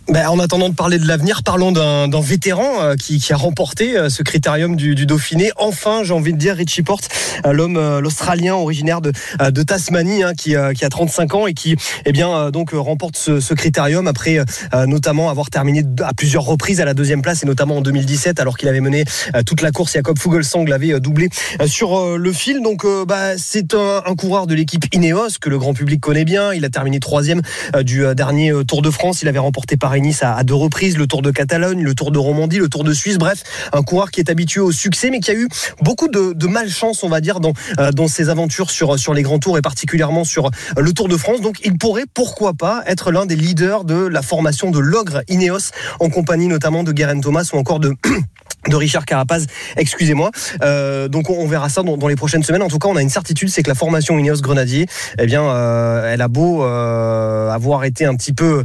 [0.09, 3.99] Ben, en attendant de parler de l'avenir, parlons d'un vétéran euh, qui, qui a remporté
[3.99, 5.51] euh, ce critérium du, du Dauphiné.
[5.57, 7.09] Enfin, j'ai envie de dire, Richie Porte,
[7.45, 9.11] euh, l'homme, l'Australien originaire de,
[9.51, 13.41] de Tasmanie, hein, qui, qui a 35 ans et qui, eh bien, donc remporte ce,
[13.41, 14.39] ce critérium après,
[14.75, 18.39] euh, notamment avoir terminé à plusieurs reprises à la deuxième place et notamment en 2017,
[18.39, 19.05] alors qu'il avait mené
[19.45, 19.95] toute la course.
[19.95, 21.31] Jacob Fugelsang l'avait doublé
[21.67, 22.63] sur le fil.
[22.63, 26.25] Donc, euh, bah, c'est un, un coureur de l'équipe Ineos que le grand public connaît
[26.25, 26.53] bien.
[26.55, 27.43] Il a terminé troisième
[27.83, 29.23] du dernier Tour de France.
[29.23, 32.59] Il avait remporté Paris-Nice à, deux reprises, le Tour de Catalogne, le Tour de Romandie,
[32.59, 33.19] le Tour de Suisse.
[33.19, 35.49] Bref, un coureur qui est habitué au succès, mais qui a eu
[35.81, 39.23] beaucoup de, de malchance, on va dire, dans, euh, dans ses aventures sur, sur les
[39.23, 41.41] grands tours et particulièrement sur euh, le Tour de France.
[41.41, 45.71] Donc, il pourrait, pourquoi pas, être l'un des leaders de la formation de l'ogre Ineos,
[46.01, 47.95] en compagnie notamment de Guerin Thomas ou encore de
[48.69, 50.31] de Richard Carapaz, excusez-moi.
[50.63, 52.63] Euh, donc on verra ça dans, les prochaines semaines.
[52.63, 54.87] En tout cas, on a une certitude, c'est que la formation Ineos Grenadier,
[55.19, 58.63] eh bien, euh, elle a beau euh, avoir été un petit peu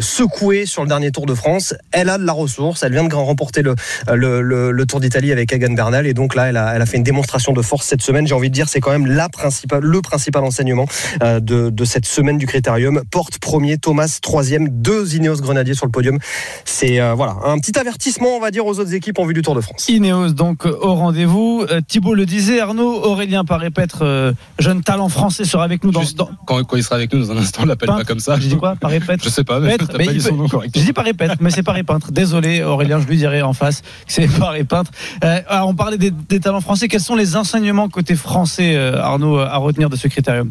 [0.00, 2.82] secouée sur le dernier Tour de France, elle a de la ressource.
[2.82, 6.86] Elle vient de remporter le, Tour d'Italie avec Hagan Bernal, et donc là, elle a,
[6.86, 8.26] fait une démonstration de force cette semaine.
[8.26, 10.86] J'ai envie de dire, c'est quand même le principal enseignement
[11.20, 13.02] de, cette semaine du Critérium.
[13.10, 16.18] Porte premier, Thomas troisième, deux Ineos Grenadiers sur le podium.
[16.64, 19.54] C'est voilà un petit avertissement, on va dire, aux autres équipes en vue du Tour
[19.54, 19.88] de France.
[19.88, 21.64] Ineos donc au rendez-vous.
[21.70, 26.02] Euh, Thibaut le disait, Arnaud, Aurélien Paré-Pêtre, euh, jeune talent français, sera avec nous dans.
[26.16, 28.36] dans- Quand, quand il sera avec nous dans un instant, on l'appelle pas comme ça.
[28.40, 30.46] Je dis quoi Paré-Pêtre Je sais pas, mais mais pas dit son nom.
[30.74, 32.10] Je dis Paré-Pêtre, mais c'est Paré-Peintre.
[32.12, 34.90] Désolé Aurélien, je lui dirai en face que c'est Paré-Peintre.
[35.24, 36.88] Euh, alors, on parlait des, des talents français.
[36.88, 40.50] Quels sont les enseignements côté français, euh, Arnaud, à retenir de ce critérium?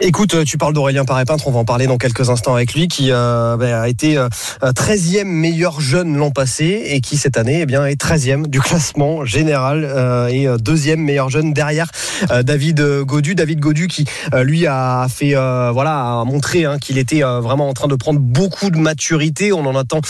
[0.00, 2.88] Écoute, euh, tu parles d'Aurélien Paré-Peintre, on va en parler dans quelques instants avec lui,
[2.88, 4.28] qui euh, ben, a été euh,
[4.60, 9.24] 13e meilleur jeune l'an passé et qui cette année eh bien, est 13e du classement
[9.24, 11.86] général euh, et euh, deuxième meilleur jeune derrière
[12.42, 13.36] David Godu.
[13.36, 14.06] David Godu qui
[14.42, 18.70] lui a fait voilà a montré hein, qu'il était vraiment en train de prendre beaucoup
[18.70, 19.52] de maturité.
[19.52, 20.00] On en attend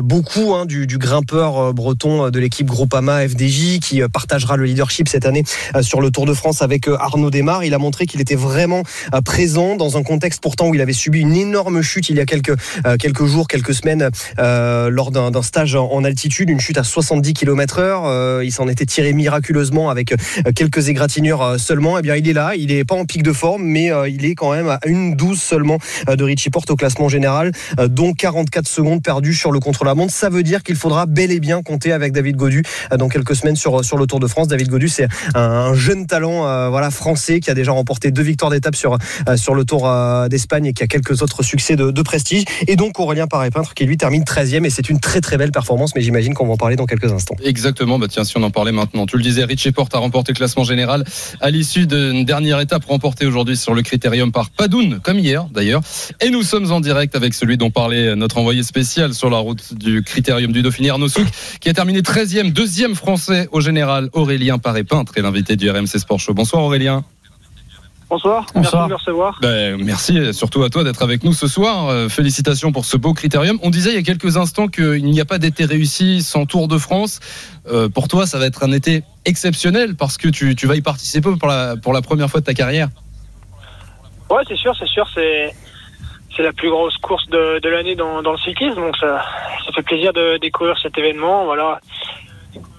[0.00, 5.26] beaucoup hein, du, du grimpeur breton de l'équipe Groupama FDJ qui partagera le leadership cette
[5.26, 5.44] année
[5.80, 7.64] sur le Tour de France avec Arnaud Desmar.
[7.64, 8.82] Il a montré qu'il était vraiment
[9.22, 12.26] présent dans un contexte pourtant où il avait subi une énorme chute il y a
[12.26, 16.84] quelques, euh, quelques jours, quelques semaines euh, lors d'un stage en, altitude, une chute à
[16.84, 18.04] 70 km heure.
[18.04, 20.14] Euh, il s'en était tiré miraculeusement avec
[20.54, 21.98] quelques égratignures seulement.
[21.98, 24.34] Eh bien, il est là, il est pas en pic de forme, mais il est
[24.34, 27.52] quand même à une douze seulement de Richie Porte au classement général,
[27.88, 30.12] dont 44 secondes perdues sur le contre-la-montre.
[30.12, 32.62] Ça veut dire qu'il faudra bel et bien compter avec David Godu
[32.96, 34.48] dans quelques semaines sur, sur le Tour de France.
[34.48, 38.50] David Godu, c'est un jeune talent euh, voilà, français qui a déjà remporté deux victoires
[38.50, 38.96] d'étape sur,
[39.36, 39.90] sur le Tour
[40.28, 42.44] d'Espagne et qui a quelques autres succès de, prestige.
[42.68, 45.94] Et donc Aurélien Paré-Peintre qui lui termine 13e et c'est une très très belle performance,
[45.94, 47.34] mais j'imagine qu'on va en parler dans quelques instants.
[47.42, 49.06] Exactement, bah tiens, si on en parlait maintenant.
[49.06, 51.04] Tu le disais, Richie Porte a remporté le classement général
[51.40, 55.80] à l'issue d'une dernière étape remportée aujourd'hui sur le critérium par Padoun, comme hier d'ailleurs.
[56.20, 59.74] Et nous sommes en direct avec celui dont parlait notre envoyé spécial sur la route
[59.74, 61.26] du critérium du Dauphiné, Arnaud Souk,
[61.60, 66.20] qui a terminé 13e, deuxième français au général, Aurélien Paré-Peintre, et l'invité du RMC Sport
[66.20, 66.34] Show.
[66.34, 67.04] Bonsoir Aurélien.
[68.10, 69.38] Bonsoir, merci de me recevoir.
[69.40, 71.88] Ben, merci surtout à toi d'être avec nous ce soir.
[71.88, 73.58] Euh, félicitations pour ce beau critérium.
[73.62, 76.68] On disait il y a quelques instants qu'il n'y a pas d'été réussi sans Tour
[76.68, 77.20] de France.
[77.66, 81.30] Euh, pour toi, ça va être un été exceptionnel parce que tu, vas y participer
[81.38, 82.88] pour la, pour la première fois de ta carrière.
[84.30, 85.06] Ouais, c'est sûr, c'est sûr.
[85.14, 85.54] C'est,
[86.36, 88.76] c'est la plus grosse course de, de l'année dans, dans, le cyclisme.
[88.76, 89.24] Donc ça,
[89.64, 91.46] ça fait plaisir de découvrir cet événement.
[91.46, 91.80] Voilà.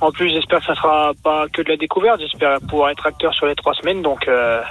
[0.01, 2.19] En plus, j'espère que ça sera pas que de la découverte.
[2.21, 4.01] J'espère pouvoir être acteur sur les trois semaines.
[4.01, 4.61] Donc, euh,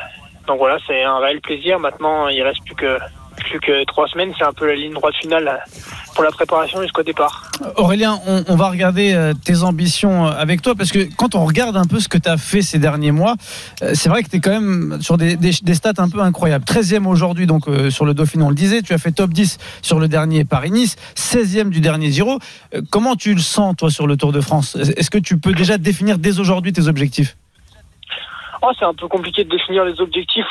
[0.46, 1.78] donc voilà, c'est un réel plaisir.
[1.78, 2.98] Maintenant, il reste plus que
[3.34, 4.32] plus que trois semaines.
[4.38, 5.62] C'est un peu la ligne droite finale
[6.14, 7.50] pour la préparation jusqu'au départ.
[7.76, 11.76] Aurélien, on, va regarder euh, tes ambitions euh, avec toi parce que quand on regarde
[11.76, 13.34] un peu ce que tu as fait ces derniers mois,
[13.82, 16.64] euh, c'est vrai que tu es quand même sur des, stats un peu incroyables.
[16.64, 19.98] 13e aujourd'hui donc sur le Dauphiné, on le disait, tu as fait top 10 sur
[19.98, 22.38] le dernier Paris-Nice, 16e du dernier Giro.
[22.90, 24.76] Comment tu le sens toi sur le Tour de France?
[24.76, 27.36] Est-ce que tu peux déjà définir dès aujourd'hui tes objectifs?
[28.78, 30.46] C'est un peu compliqué de définir les objectifs.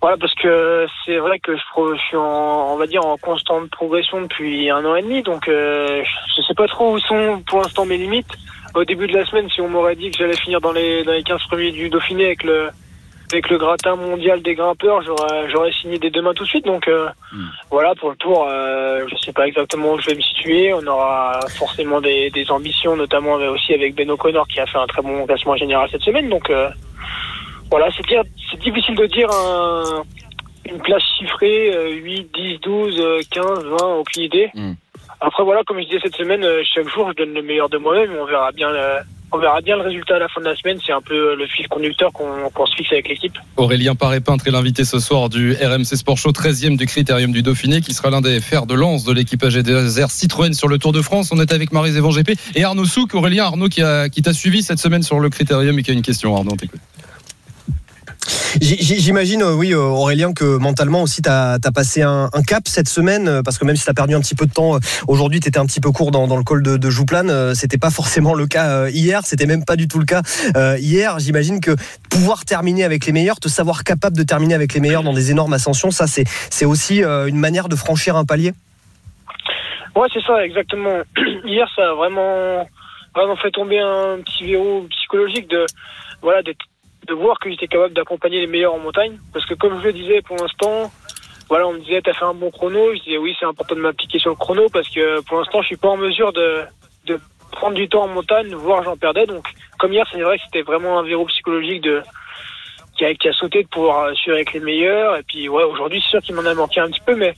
[0.00, 1.62] Voilà, parce que c'est vrai que je,
[2.08, 6.02] suis en, on va dire, en constante progression depuis un an et demi, donc euh,
[6.36, 8.32] je sais pas trop où sont pour l'instant mes limites.
[8.74, 11.12] Au début de la semaine, si on m'aurait dit que j'allais finir dans les, dans
[11.12, 12.70] les 15 premiers du Dauphiné avec le,
[13.32, 16.64] avec le gratin mondial des grimpeurs, j'aurais, j'aurais signé dès demain tout de suite.
[16.64, 17.44] Donc euh, hmm.
[17.70, 20.74] voilà, pour le tour, euh, je sais pas exactement où je vais me situer.
[20.74, 24.86] On aura forcément des, des ambitions, notamment aussi avec Ben O'Connor qui a fait un
[24.86, 26.28] très bon classement général cette semaine.
[26.28, 26.68] Donc euh,
[27.70, 29.30] voilà, c'est difficile de dire
[30.70, 34.50] une place chiffrée, 8, 10, 12, 15, 20, aucune idée.
[34.54, 34.72] Hmm.
[35.24, 37.78] Après, voilà, comme je disais cette semaine, euh, chaque jour, je donne le meilleur de
[37.78, 38.98] moi-même on verra bien le,
[39.30, 40.78] on verra bien le résultat à la fin de la semaine.
[40.84, 43.38] C'est un peu le fil conducteur qu'on se fixe avec l'équipe.
[43.56, 47.80] Aurélien Paré-Peintre est l'invité ce soir du RMC Sport Show, 13e du Critérium du Dauphiné,
[47.80, 51.02] qui sera l'un des fers de lance de l'équipage des Citroën sur le Tour de
[51.02, 51.30] France.
[51.32, 53.14] On est avec Marie Zévan GP et Arnaud Souk.
[53.14, 56.02] Aurélien, Arnaud qui, qui t'a suivi cette semaine sur le Critérium et qui a une
[56.02, 56.36] question.
[56.36, 56.80] Arnaud, t'écoute.
[58.60, 63.28] J'imagine, euh, oui, euh, Aurélien, que mentalement aussi, tu as, passé un, cap cette semaine,
[63.28, 65.48] euh, parce que même si tu as perdu un petit peu de temps, aujourd'hui, tu
[65.48, 67.54] étais un petit peu court dans, le col de, de Jouplane.
[67.54, 70.22] C'était pas forcément le cas hier, c'était même pas du tout le cas
[70.76, 71.18] hier.
[71.18, 71.76] J'imagine que
[72.10, 75.30] pouvoir terminer avec les meilleurs, te savoir capable de terminer avec les meilleurs dans des
[75.30, 78.52] énormes ascensions, ça, c'est aussi une manière de franchir un palier
[79.94, 81.02] Ouais, c'est ça, exactement.
[81.44, 82.66] Hier, ça a vraiment,
[83.42, 85.66] fait tomber un petit verrou psychologique de
[86.22, 86.64] voilà d'être
[87.06, 89.18] de voir que j'étais capable d'accompagner les meilleurs en montagne.
[89.32, 90.90] Parce que comme je le disais pour l'instant,
[91.48, 92.94] voilà, on me disait t'as fait un bon chrono.
[92.94, 95.66] Je disais oui, c'est important de m'appliquer sur le chrono parce que pour l'instant, je
[95.66, 96.62] suis pas en mesure de,
[97.06, 99.26] de prendre du temps en montagne, voire j'en perdais.
[99.26, 99.46] Donc,
[99.78, 102.02] comme hier, c'est vrai que c'était vraiment un verrou psychologique de
[102.96, 105.16] qui a, qui a sauté de pouvoir suivre avec les meilleurs.
[105.16, 107.34] Et puis, ouais, aujourd'hui, c'est sûr qu'il m'en a manqué un petit peu, mais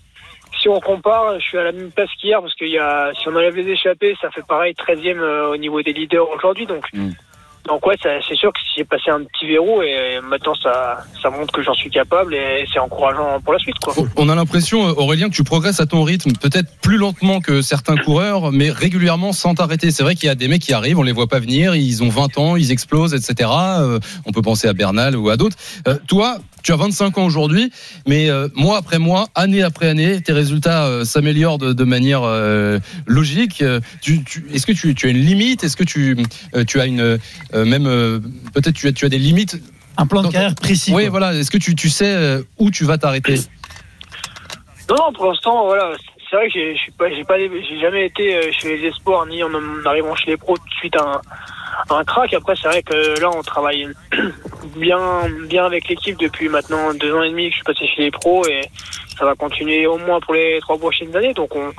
[0.61, 3.29] si on compare, je suis à la même place qu'hier parce qu'il y a, si
[3.29, 6.67] on enlève les échappés, ça fait pareil, 13e euh, au niveau des leaders aujourd'hui.
[6.67, 7.11] Donc, mm.
[7.67, 11.53] Donc ouais, c'est sûr que j'ai passé un petit verrou et maintenant ça, ça montre
[11.53, 13.79] que j'en suis capable et c'est encourageant pour la suite.
[13.83, 13.95] Quoi.
[14.17, 17.97] On a l'impression, Aurélien, que tu progresses à ton rythme, peut-être plus lentement que certains
[17.97, 19.91] coureurs, mais régulièrement sans t'arrêter.
[19.91, 22.03] C'est vrai qu'il y a des mecs qui arrivent, on les voit pas venir, ils
[22.03, 23.51] ont 20 ans, ils explosent, etc.
[23.79, 25.57] Euh, on peut penser à Bernal ou à d'autres.
[25.89, 27.71] Euh, toi, tu as 25 ans aujourd'hui,
[28.09, 32.79] mais euh, mois après mois, année après année, tes résultats euh, s'améliorent de, manière euh,
[33.07, 33.63] logique.
[33.63, 35.63] Est-ce que tu, as une limite?
[35.63, 36.17] Est-ce que tu,
[36.67, 37.19] tu as une
[37.53, 37.85] même
[38.55, 39.61] peut-être tu as, tu as des limites?
[39.97, 40.93] Un plan de carrière précis.
[40.93, 41.35] Oui, voilà.
[41.35, 43.37] Est-ce que tu, tu sais où tu vas t'arrêter?
[44.89, 45.93] Non, non, pour l'instant, voilà.
[46.31, 49.51] C'est vrai que j'ai pas, j'ai pas, j'ai jamais été chez les espoirs ni en
[49.85, 51.21] arrivant chez les pros tout de suite un
[51.91, 52.33] un crack.
[52.35, 53.89] Après, c'est vrai que là, on travaille
[54.77, 55.01] bien,
[55.49, 58.11] bien avec l'équipe depuis maintenant deux ans et demi que je suis passé chez les
[58.11, 58.63] pros et
[59.19, 61.35] ça va continuer au moins pour les trois prochaines années.
[61.35, 61.73] Donc, on,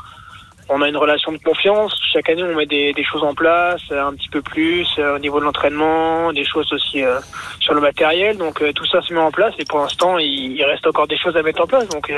[0.69, 1.95] on a une relation de confiance.
[2.11, 5.19] Chaque année, on met des, des choses en place, un petit peu plus euh, au
[5.19, 7.19] niveau de l'entraînement, des choses aussi euh,
[7.59, 8.37] sur le matériel.
[8.37, 11.17] Donc, euh, tout ça se met en place et pour l'instant, il, reste encore des
[11.17, 11.87] choses à mettre en place.
[11.89, 12.11] Donc,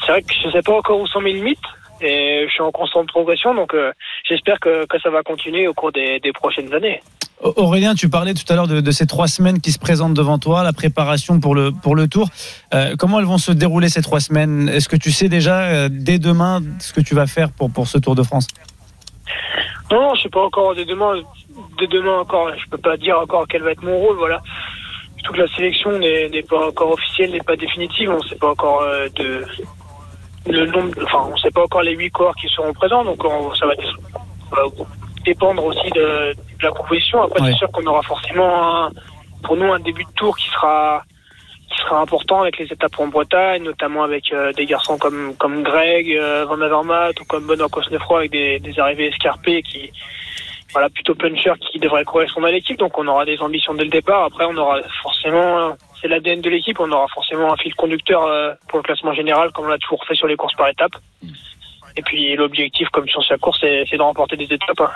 [0.00, 1.58] c'est vrai que je sais pas encore où sont mes limites
[2.00, 3.54] et je suis en constante progression.
[3.54, 3.74] Donc,
[4.28, 7.00] j'espère que, que, ça va continuer au cours des, des prochaines années.
[7.40, 10.64] Aurélien, tu parlais tout à l'heure de, ces trois semaines qui se présentent devant toi,
[10.64, 12.28] la préparation pour le, pour le tour.
[12.74, 14.68] Euh, comment elles vont se dérouler ces trois semaines?
[14.68, 17.86] Est-ce que tu sais déjà euh, dès demain ce que tu vas faire pour, pour
[17.86, 18.48] ce Tour de France?
[19.90, 21.14] Non, je ne sais pas encore dès demain.
[21.78, 24.16] Dès demain encore, je peux pas dire encore quel va être mon rôle.
[24.16, 24.38] Voilà.
[24.38, 28.10] De surtout que la sélection n'est n'est pas encore officielle, n'est pas définitive.
[28.10, 29.44] On ne sait pas encore euh, de
[30.52, 33.54] le nombre, enfin, on sait pas encore les huit corps qui seront présents, donc on-
[33.54, 33.72] ça va,
[35.24, 37.22] dépendre aussi de, de la composition.
[37.22, 37.50] Après, Ouais.
[37.52, 38.90] c'est sûr qu'on aura forcément un-
[39.42, 41.02] pour nous un début de tour qui sera
[41.70, 45.62] qui sera important avec les étapes en Bretagne, notamment avec euh, des garçons comme comme
[45.62, 49.90] Greg, euh, Van Avermaet ou comme Benoît Cosnefroy avec des, des arrivées escarpées qui
[50.72, 52.78] voilà plutôt puncher qui devrait correspondre à l'équipe.
[52.78, 54.24] Donc on aura des ambitions dès le départ.
[54.24, 56.78] Après, on aura forcément euh, c'est l'ADN de l'équipe.
[56.80, 60.04] On aura forcément un fil conducteur euh, pour le classement général, comme on l'a toujours
[60.04, 60.96] fait sur les courses par étapes.
[61.98, 64.80] Et puis l'objectif, comme sur sa course, c'est de remporter des étapes.
[64.80, 64.88] hein.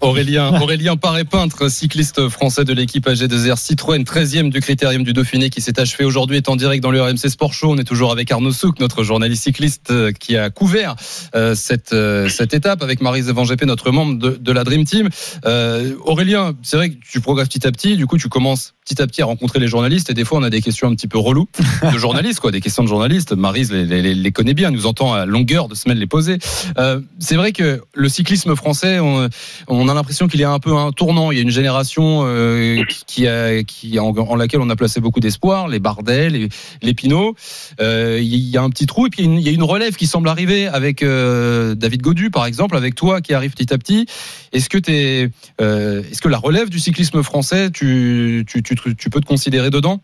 [0.00, 5.50] Aurélien, Aurélien Paré peintre, cycliste français de l'équipe AG2R Citroën, 13e du critérium du Dauphiné
[5.50, 7.70] qui s'est achevé aujourd'hui, est en direct dans le RMC Sport Show.
[7.72, 10.94] On est toujours avec Arnaud Souk, notre journaliste cycliste euh, qui a couvert
[11.34, 15.08] euh, cette, euh, cette étape avec Marise Van Gepé, notre membre de, la Dream Team.
[16.04, 19.06] Aurélien, c'est vrai que tu progresses petit à petit, du coup tu commences petit à
[19.06, 21.18] petit à rencontrer les journalistes et des fois on a des questions un petit peu
[21.18, 21.46] reloues
[21.92, 23.32] de journalistes, quoi, des questions de journalistes.
[23.32, 23.84] Marise les,
[24.14, 26.38] les- connaît bien, nous entend à longueur de semaine les poser.
[26.78, 30.74] Euh, c'est vrai que le cyclisme français, on, a l'impression qu'il y a un peu
[30.74, 31.30] un tournant.
[31.30, 33.28] Il y a une génération euh, qui,
[33.98, 37.34] en, laquelle on a placé beaucoup d'espoir, les Bardet, les, Pinot.
[37.80, 40.06] Euh, il y a un petit trou et puis il y a une- relève qui
[40.06, 44.06] semble arriver avec David Godu, par exemple, avec toi qui arrive petit à petit.
[44.52, 44.78] Est-ce que
[45.60, 48.44] euh, est-ce que la relève du cyclisme français, tu,
[49.10, 50.02] peux te considérer dedans?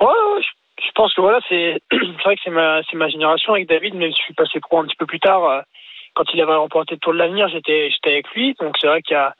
[0.00, 0.55] Je, je
[0.96, 1.78] pense que voilà, c'est
[2.24, 4.96] vrai que c'est ma ma génération avec David, mais je suis passé pro un petit
[4.96, 5.44] peu plus tard.
[5.44, 5.60] euh,
[6.14, 9.14] Quand il avait remporté le Tour de l'avenir, j'étais avec lui, donc c'est vrai qu'il
[9.14, 9.34] y a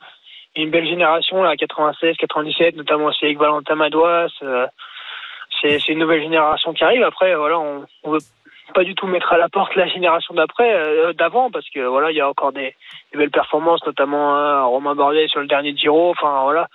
[0.57, 4.29] une belle génération là, 96, 97, notamment aussi avec Valentin Madouas.
[4.43, 4.67] euh,
[5.63, 7.03] c'est une nouvelle génération qui arrive.
[7.03, 8.21] Après, voilà, on, on veut
[8.75, 12.11] pas du tout mettre à la porte la génération d'après, euh, d'avant, parce que voilà,
[12.11, 12.75] il y a encore des,
[13.13, 16.11] des belles performances, notamment euh, Romain Bardet sur le dernier Giro.
[16.11, 16.69] Enfin voilà,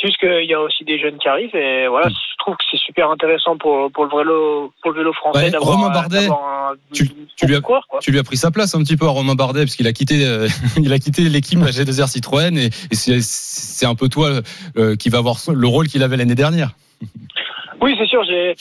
[0.00, 2.64] c'est juste qu'il y a aussi des jeunes qui arrivent et voilà, je trouve que
[2.70, 6.26] c'est super intéressant pour pour le vélo pour le vélo français Ouais, d'avoir Romain Bardet,
[6.28, 7.60] un- tu, tu lui as,
[8.00, 9.92] tu lui as pris sa place un petit peu à Romain Bardet parce qu'il a
[9.92, 14.28] quitté, euh, il a quitté l'équipe AG2R Citroën et, et c'est, c'est un peu toi
[14.76, 16.70] euh, qui va avoir le rôle qu'il avait l'année dernière.
[17.80, 18.54] Oui, c'est sûr, j'ai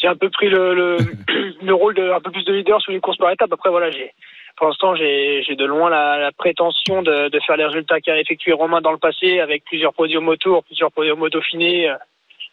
[0.00, 0.96] j'ai un peu pris le, le,
[1.62, 3.52] le rôle de un peu plus de leader sur une course par étape.
[3.52, 4.12] Après, voilà, j'ai
[4.56, 8.92] pour l'instant, j'ai de loin la, prétention de, faire les résultats qu'a effectué Romain dans
[8.92, 11.94] le passé, avec plusieurs podiums au Tour, plusieurs podiums au Dauphiné, euh,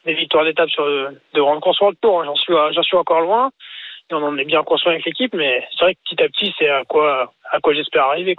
[0.06, 2.22] des victoires d'étape sur de grandes courses sur le Tour.
[2.22, 2.26] hein.
[2.26, 3.52] J'en suis j'en suis encore loin.
[4.12, 6.70] On en est bien conscient avec l'équipe, mais c'est vrai que petit à petit, c'est
[6.70, 8.36] à quoi j'espère arriver.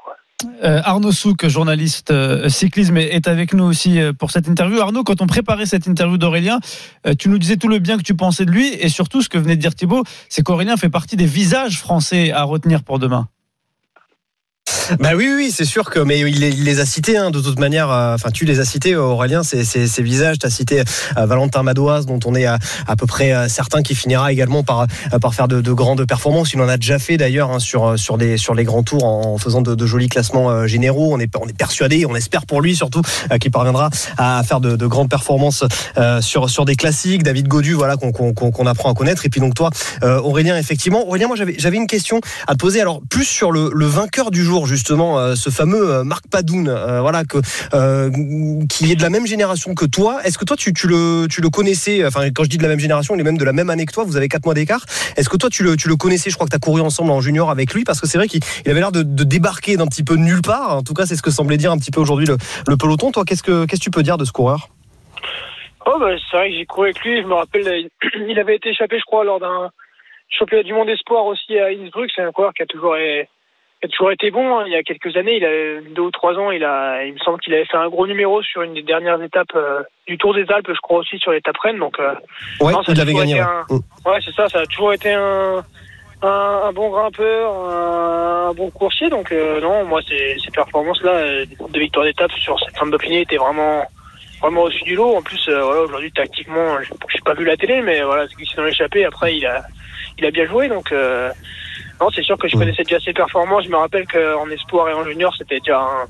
[0.62, 4.80] Euh, Arnaud Souk, journaliste euh, cyclisme, est avec nous aussi euh, pour cette interview.
[4.80, 6.58] Arnaud, quand on préparait cette interview d'Aurélien,
[7.06, 9.28] euh, tu nous disais tout le bien que tu pensais de lui et surtout ce
[9.28, 12.98] que venait de dire Thibaut, c'est qu'Aurélien fait partie des visages français à retenir pour
[12.98, 13.28] demain.
[15.00, 17.90] Bah oui, oui, c'est sûr que, mais il les, a cités hein, de toute manière.
[17.90, 19.62] euh, Enfin, tu les as cités, Aurélien, ces,
[20.02, 20.38] visages.
[20.38, 20.80] Tu as cité
[21.16, 24.62] euh, Valentin Madoise, dont on est à, à peu près euh, certain qu'il finira également
[24.62, 26.52] par, euh, par faire de, de grandes performances.
[26.52, 29.38] Il en a déjà fait d'ailleurs hein, sur, sur, des, sur les grands tours en
[29.38, 31.14] faisant de, jolis classements généraux.
[31.14, 33.02] On est, on est persuadé, on espère pour lui surtout
[33.40, 35.64] qu'il parviendra à faire de, de grandes performances
[36.20, 37.22] sur, sur des classiques.
[37.22, 39.24] David Godu, voilà, qu'on qu'on- qu'on apprend à connaître.
[39.26, 39.70] Et puis donc toi,
[40.02, 41.06] Aurélien, effectivement.
[41.06, 42.80] Aurélien, moi j'avais j'avais une question à te poser.
[42.80, 46.68] Alors plus sur le, le vainqueur du jour, justement, euh, ce fameux euh, Marc Padoun,
[46.68, 50.20] euh, voilà, qui est de la même génération que toi.
[50.24, 53.20] Est-ce que toi tu, le, connaissais Enfin, quand je dis de la même génération, il
[53.20, 54.04] est même de la même année que toi.
[54.04, 54.84] Vous avez quatre mois d'écart.
[55.16, 56.30] Est-ce que toi tu le, connaissais?
[56.30, 58.28] Je crois que tu as couru ensemble en junior avec lui parce que c'est vrai
[58.28, 60.76] qu'il il avait l'air de, débarquer d'un petit peu nulle part.
[60.76, 63.12] En tout cas, c'est ce que semblait dire un petit peu aujourd'hui le, peloton.
[63.12, 64.68] Toi, qu'est-ce que qu'est-ce que tu peux dire de ce coureur?
[65.86, 67.90] Oh bah, c'est vrai que j'ai couru avec lui, je me rappelle,
[68.28, 69.70] il avait été échappé, je crois, lors d'un
[70.30, 72.10] championnat du monde espoir aussi à Innsbruck.
[72.14, 73.28] C'est un coureur qui a toujours, qui
[73.84, 74.58] a toujours été bon.
[74.58, 74.64] hein.
[74.66, 77.18] Il y a quelques années, il a deux ou trois ans, il a, il me
[77.18, 80.34] semble qu'il avait fait un gros numéro sur une des dernières étapes euh, du Tour
[80.34, 81.78] des Alpes, je crois aussi sur l'étape Rennes.
[81.78, 82.14] Donc, euh,
[82.60, 83.40] Ouais, non, ça il avait gagné.
[83.42, 84.18] ouais.
[84.24, 85.64] c'est ça, ça a toujours été un,
[86.22, 89.08] un, un bon grimpeur, un, bon coursier.
[89.10, 92.90] Donc, euh, non, moi, ces, ces performances-là euh, de victoire d'étape sur cette fin de
[92.92, 93.84] Dauphiné étaient vraiment,
[94.40, 95.16] vraiment au-dessus du lot.
[95.16, 98.34] En plus, euh, voilà, aujourd'hui, tactiquement, je n'ai pas vu la télé, mais voilà, c'est
[98.36, 99.04] glissé dans l'échappée.
[99.04, 99.62] Après, il a,
[100.18, 100.68] il a bien joué.
[100.68, 101.30] Donc, euh,
[102.00, 103.64] non, c'est sûr que je connaissais déjà ses performances.
[103.64, 106.06] Je me rappelle qu'en espoir et en junior, c'était déjà un.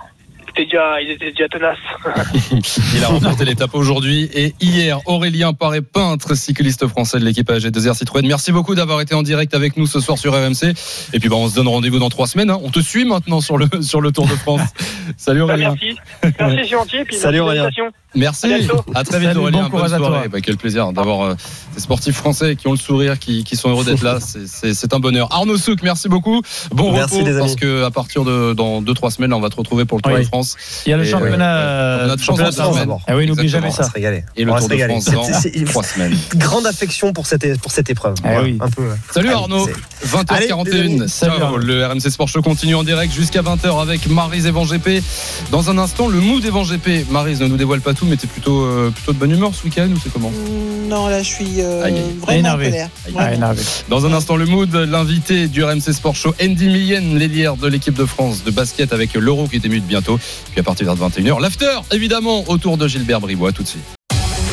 [0.56, 1.78] C'était déjà, ils étaient déjà tenaces.
[2.94, 5.00] Il a remporté l'étape aujourd'hui et hier.
[5.06, 8.24] Aurélien Paré, peintre, cycliste français de l'équipe AG2R Citroën.
[8.26, 10.72] Merci beaucoup d'avoir été en direct avec nous ce soir sur RMC.
[11.12, 12.50] Et puis, bah, on se donne rendez-vous dans trois semaines.
[12.50, 12.60] hein.
[12.62, 14.60] On te suit maintenant sur le, sur le Tour de France.
[15.16, 15.74] Salut Bah, Aurélien.
[15.82, 15.98] merci.
[16.38, 16.96] Merci, gentil.
[16.98, 17.68] et Puis Salut, Aurélien.
[18.16, 18.46] Merci.
[18.94, 19.62] À très vite, Salut, Aurélien.
[19.64, 20.20] bon courage Bonne à soirée.
[20.20, 20.28] toi.
[20.34, 21.34] Bah, quel plaisir d'avoir euh,
[21.74, 24.18] des sportifs français qui ont le sourire, qui, qui sont heureux d'être là.
[24.20, 25.32] C'est- un bonheur.
[25.32, 26.42] Arnaud Souk, merci beaucoup.
[26.70, 27.40] Bon Merci, repos les amis.
[27.40, 29.98] parce que à partir de dans deux trois semaines, là, on va te retrouver pour
[29.98, 30.20] le Tour Oui.
[30.20, 30.43] de France.
[30.86, 33.00] Il y a le Et, championnat, euh, championnat de France championnat de France d'abord.
[33.06, 33.76] Ah oui, n'oublie jamais ça.
[33.78, 34.24] On va se régaler.
[34.36, 35.00] Et le On va Tour se de régaler.
[35.00, 36.16] France dans trois semaines.
[36.36, 38.14] Grande affection pour cette, pour cette épreuve.
[38.22, 38.58] Voilà, oui.
[38.60, 38.82] Un peu.
[39.12, 40.34] Salut Allez, Arnaud, c'est- 20h41.
[40.74, 41.56] Allez, les Salut, Ciao.
[41.56, 45.02] Le RMC Sport Show continue en direct jusqu'à 20h avec Marise Evan GP.
[45.50, 47.06] Dans un instant, le mood Evan GP.
[47.10, 49.64] Marise ne nous dévoile pas tout, mais t'es plutôt, euh, plutôt de bonne humeur ce
[49.64, 50.30] week-end ou c'est comment?
[50.30, 52.02] Mm, Non, là, je suis euh, Aïe, aïe.
[52.20, 52.66] vraiment Énervé.
[52.66, 52.88] en colère.
[53.06, 53.12] Aïe.
[53.16, 53.36] Ah, Vraiment.
[53.36, 53.62] énervé.
[53.88, 57.94] Dans un instant, le mood, l'invité du RMC Sport Show, Andy Millen, l'ailière de l'équipe
[57.94, 60.18] de France de basket avec l'Euro qui débute bientôt.
[60.50, 64.03] Puis à partir de 21h, l'after, évidemment, autour de Gilbert Bribois, tout de suite.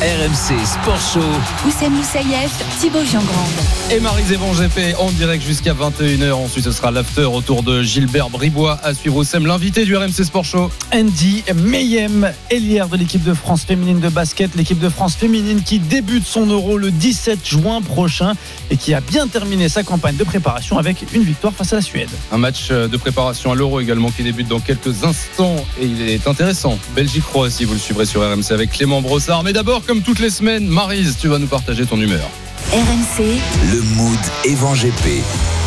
[0.02, 1.20] RMC Sport Show.
[1.64, 2.50] Oussem Moussaïef,
[2.80, 3.46] Thibaut Giangrande.
[3.88, 6.32] Et Marie Zévan GP en direct jusqu'à 21h.
[6.32, 10.24] Ensuite, ce sera l'after autour de Gilbert Bribois à suivre au SEM, l'invité du RMC
[10.24, 10.70] Sport Show.
[10.92, 15.78] Andy Mayhem, ailière de l'équipe de France féminine de basket, l'équipe de France féminine qui
[15.78, 18.32] débute son euro le 17 juin prochain
[18.70, 21.82] et qui a bien terminé sa campagne de préparation avec une victoire face à la
[21.82, 22.10] Suède.
[22.32, 26.10] Un match euh, de préparation à l'Euro également qui débute dans quelques instants et il
[26.10, 26.76] est intéressant.
[26.96, 29.44] Belgique-Croatie, vous le suivrez sur RMC avec Clément Brossard.
[29.44, 32.26] Mais d'abord, comme toutes les semaines, Marise, tu vas nous partager ton humeur.
[32.72, 33.38] RMC,
[33.70, 35.22] Le mood Evan GP.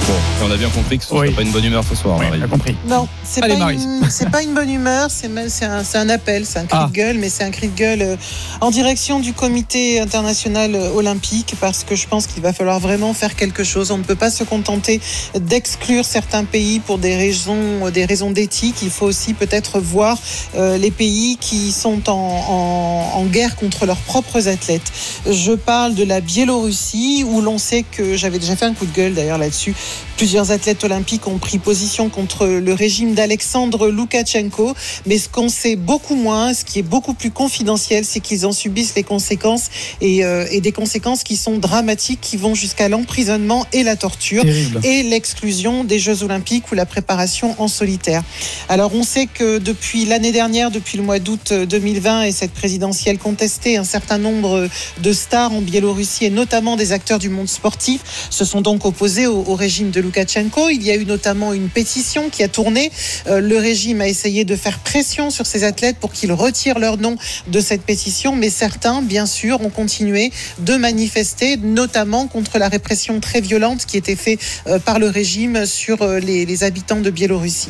[0.07, 1.31] Bon, et on a bien compris que ce Oui.
[1.31, 2.39] pas une bonne humeur ce soir, Oui, Marie.
[2.39, 2.75] on a compris.
[2.87, 3.47] Non, c'est pas,
[4.29, 5.27] pas une bonne humeur, c'est
[5.97, 6.87] un, appel, c'est un cri Ah.
[6.87, 8.15] de gueule, mais c'est un cri de gueule euh,
[8.61, 13.15] en direction du comité international euh, olympique parce que je pense qu'il va falloir vraiment
[13.15, 13.89] faire quelque chose.
[13.89, 15.01] On ne peut pas se contenter
[15.39, 18.75] d'exclure certains pays pour des raisons, des raisons d'éthique.
[18.83, 20.19] Il faut aussi peut-être voir
[20.55, 24.91] euh, les pays qui sont en, en- en guerre contre leurs propres athlètes.
[25.31, 28.93] Je parle de la Biélorussie où l'on sait que j'avais déjà fait un coup de
[28.95, 29.73] gueule d'ailleurs là-dessus.
[30.17, 34.73] Plusieurs athlètes olympiques ont pris position contre le régime d'Alexandre Loukachenko,
[35.05, 38.53] mais ce qu'on sait beaucoup moins, ce qui est beaucoup plus confidentiel, c'est qu'ils en
[38.53, 39.69] subissent les conséquences
[39.99, 44.43] et, euh, et des conséquences qui sont dramatiques, qui vont jusqu'à l'emprisonnement et la torture
[44.43, 44.79] Terrible.
[44.85, 48.23] et l'exclusion des Jeux Olympiques ou la préparation en solitaire.
[48.69, 53.17] Alors on sait que depuis l'année dernière, depuis le mois d'août 2020 et cette présidentielle
[53.17, 54.69] contestée, un certain nombre
[55.01, 59.27] de stars en Biélorussie et notamment des acteurs du monde sportif se sont donc opposés
[59.27, 60.69] au, au régime de Loukachenko.
[60.69, 62.91] Il y a eu notamment une pétition qui a tourné.
[63.27, 66.97] Euh, le régime a essayé de faire pression sur ces athlètes pour qu'ils retirent leur
[66.97, 67.17] nom
[67.47, 73.19] de cette pétition, mais certains, bien sûr, ont continué de manifester, notamment contre la répression
[73.19, 77.09] très violente qui était faite euh, par le régime sur euh, les, les habitants de
[77.09, 77.69] Biélorussie.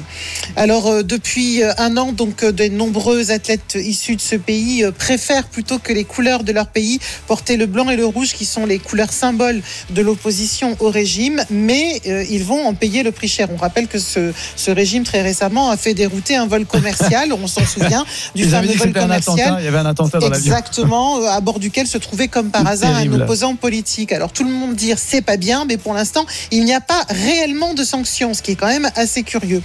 [0.55, 5.93] Alors depuis un an, donc de nombreux athlètes issus de ce pays préfèrent plutôt que
[5.93, 9.13] les couleurs de leur pays porter le blanc et le rouge qui sont les couleurs
[9.13, 13.47] symboles de l'opposition au régime, mais euh, ils vont en payer le prix cher.
[13.53, 17.47] On rappelle que ce, ce régime très récemment a fait dérouter un vol commercial, on
[17.47, 19.39] s'en souvient, du Ils fameux vol commercial.
[19.39, 20.27] attentat, il y avait un attentat dans.
[20.27, 24.11] Exactement, euh, à bord duquel se trouvait comme par hasard un opposant politique.
[24.11, 27.05] Alors tout le monde dit c'est pas bien, mais pour l'instant, il n'y a pas
[27.09, 29.61] réellement de sanctions, ce qui est quand même assez curieux.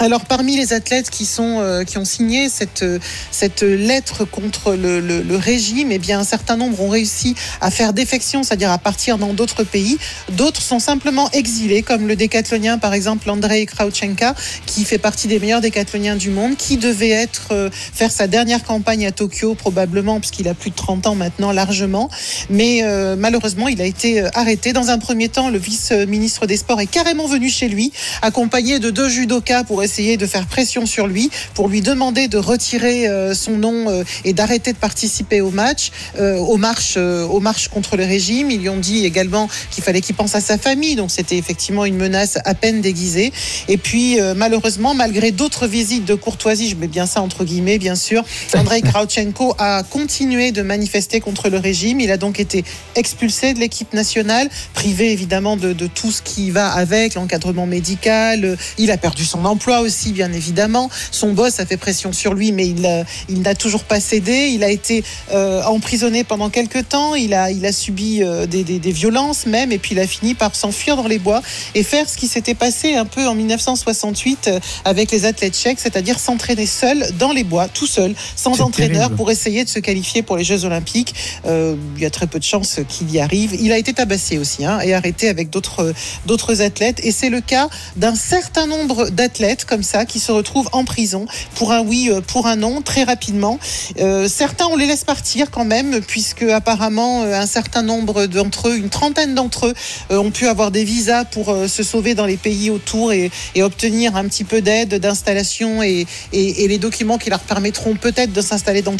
[0.00, 3.00] Alors parmi les athlètes qui sont euh, qui ont signé cette euh,
[3.32, 7.72] cette lettre contre le, le, le régime, eh bien un certain nombre ont réussi à
[7.72, 9.98] faire défection, c'est-à-dire à partir dans d'autres pays.
[10.30, 14.36] D'autres sont simplement exilés, comme le décathlonien par exemple Andrei Krautchenka,
[14.66, 18.62] qui fait partie des meilleurs décathloniens du monde, qui devait être euh, faire sa dernière
[18.62, 22.08] campagne à Tokyo probablement puisqu'il a plus de 30 ans maintenant largement,
[22.50, 24.72] mais euh, malheureusement il a été euh, arrêté.
[24.72, 27.92] Dans un premier temps, le vice-ministre des Sports est carrément venu chez lui,
[28.22, 32.36] accompagné de deux judokas pour essayer de faire pression sur lui, pour lui demander de
[32.36, 37.40] retirer euh, son nom euh, et d'arrêter de participer au match, euh, aux marches, aux
[37.40, 38.50] marches contre le régime.
[38.50, 41.86] Ils lui ont dit également qu'il fallait qu'il pense à sa famille, donc c'était effectivement
[41.86, 43.32] une menace à peine déguisée.
[43.68, 47.94] Et puis malheureusement, malgré d'autres visites de courtoisie, je mets bien ça entre guillemets, bien
[47.94, 48.24] sûr,
[48.54, 52.00] Andrei Krautchenko a continué de manifester contre le régime.
[52.00, 52.64] Il a donc été
[52.94, 58.56] expulsé de l'équipe nationale, privé évidemment de, de tout ce qui va avec, l'encadrement médical.
[58.76, 60.90] Il a perdu son emploi aussi, bien évidemment.
[61.10, 64.48] Son boss a fait pression sur lui, mais il, a- il n'a toujours pas cédé.
[64.52, 67.14] Il a été euh, emprisonné pendant quelques temps.
[67.14, 70.06] Il a, il a subi euh, des, des- des violences même, et puis il a
[70.06, 71.42] fini par s'enfuir dans les bois
[71.74, 75.80] et faire ce qui s'était passé un peu en 1968 euh, avec les athlètes tchèques,
[75.80, 79.16] c'est-à-dire s'entraîner seul dans les bois, tout seul, sans C'est entraîneur, terrible.
[79.16, 81.14] pour essayer de se qualifier pour les Jeux Olympiques.
[81.46, 83.54] Euh, il y a très peu de chances qu'il y arrive.
[83.60, 85.92] Il a été tabassé aussi hein, et arrêté avec d'autres
[86.26, 87.00] d'autres athlètes.
[87.02, 91.26] Et c'est le cas d'un certain nombre d'athlètes comme ça qui se retrouvent en prison
[91.54, 93.58] pour un oui, euh, pour un non, très rapidement.
[94.00, 98.68] Euh, certains, on les laisse partir quand même, puisque apparemment euh, un certain nombre d'entre
[98.68, 99.74] eux, une trentaine d'entre eux,
[100.16, 104.24] ont pu avoir des visas pour se sauver dans les pays autour et, obtenir un
[104.24, 108.94] petit peu d'aide, d'installation et, et- les documents qui leur permettront peut-être de s'installer dans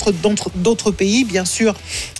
[0.57, 1.75] d'autres pays, bien sûr,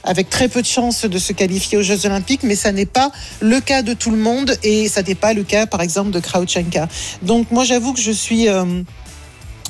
[0.05, 3.11] avec très peu de chances de se qualifier aux Jeux Olympiques, mais ça n'est pas
[3.41, 6.21] le cas de tout le monde et ça n'est pas le cas, par exemple, de
[6.21, 6.89] Krautchenka.
[7.23, 8.83] Donc moi, j'avoue que je suis euh,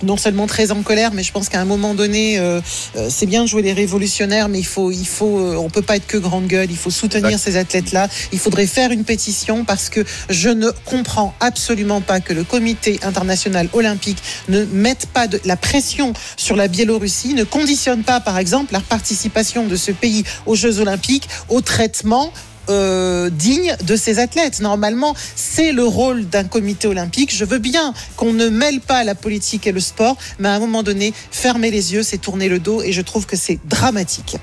[0.03, 2.61] non seulement très en colère, mais je pense qu'à un moment donné, euh,
[2.97, 5.83] euh, c'est bien de jouer les révolutionnaires, mais il faut, il faut, euh, on peut
[5.83, 6.71] pas être que grande gueule.
[6.71, 7.39] Il faut soutenir Exact.
[7.45, 8.09] ces athlètes-là.
[8.33, 13.01] Il faudrait faire une pétition parce que je ne comprends absolument pas que le Comité
[13.03, 18.39] international olympique ne mette pas de la pression sur la Biélorussie, ne conditionne pas, par
[18.39, 22.33] exemple, la participation de ce pays aux Jeux olympiques au traitement
[22.69, 24.61] euh, digne de ces athlètes.
[24.61, 27.35] Normalement, c'est le rôle d'un comité olympique.
[27.35, 30.59] Je veux bien qu'on ne mêle pas la politique et le sport, mais à un
[30.59, 34.37] moment donné, fermer les yeux, c'est tourner le dos, et je trouve que c'est dramatique.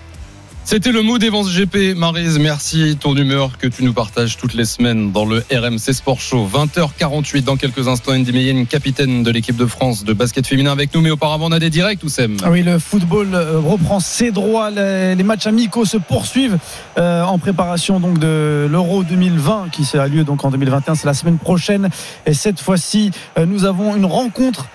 [0.67, 1.95] C'était le mot d'Evance GP.
[1.95, 2.97] Marise, merci.
[2.99, 6.49] Ton humeur que tu nous partages toutes les semaines dans le RMC Sport Show.
[6.51, 8.13] 20h48 dans quelques instants.
[8.13, 11.01] Andy Meyen, capitaine de l'équipe de France de basket féminin avec nous.
[11.01, 14.31] Mais auparavant, on a des directs ou Sem Ah oui, le football euh, reprend ses
[14.31, 14.71] droits.
[14.71, 16.57] Les, matchs amicaux se poursuivent
[16.97, 20.95] euh, en préparation donc de l'Euro 2020 qui a lieu donc en 2021.
[20.95, 21.89] C'est la semaine prochaine.
[22.25, 24.67] Et cette fois-ci, euh, nous avons une rencontre.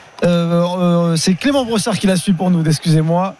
[1.16, 2.64] C'est Clément Brossard qui la suit pour nous.
[2.64, 3.34] Excusez-moi.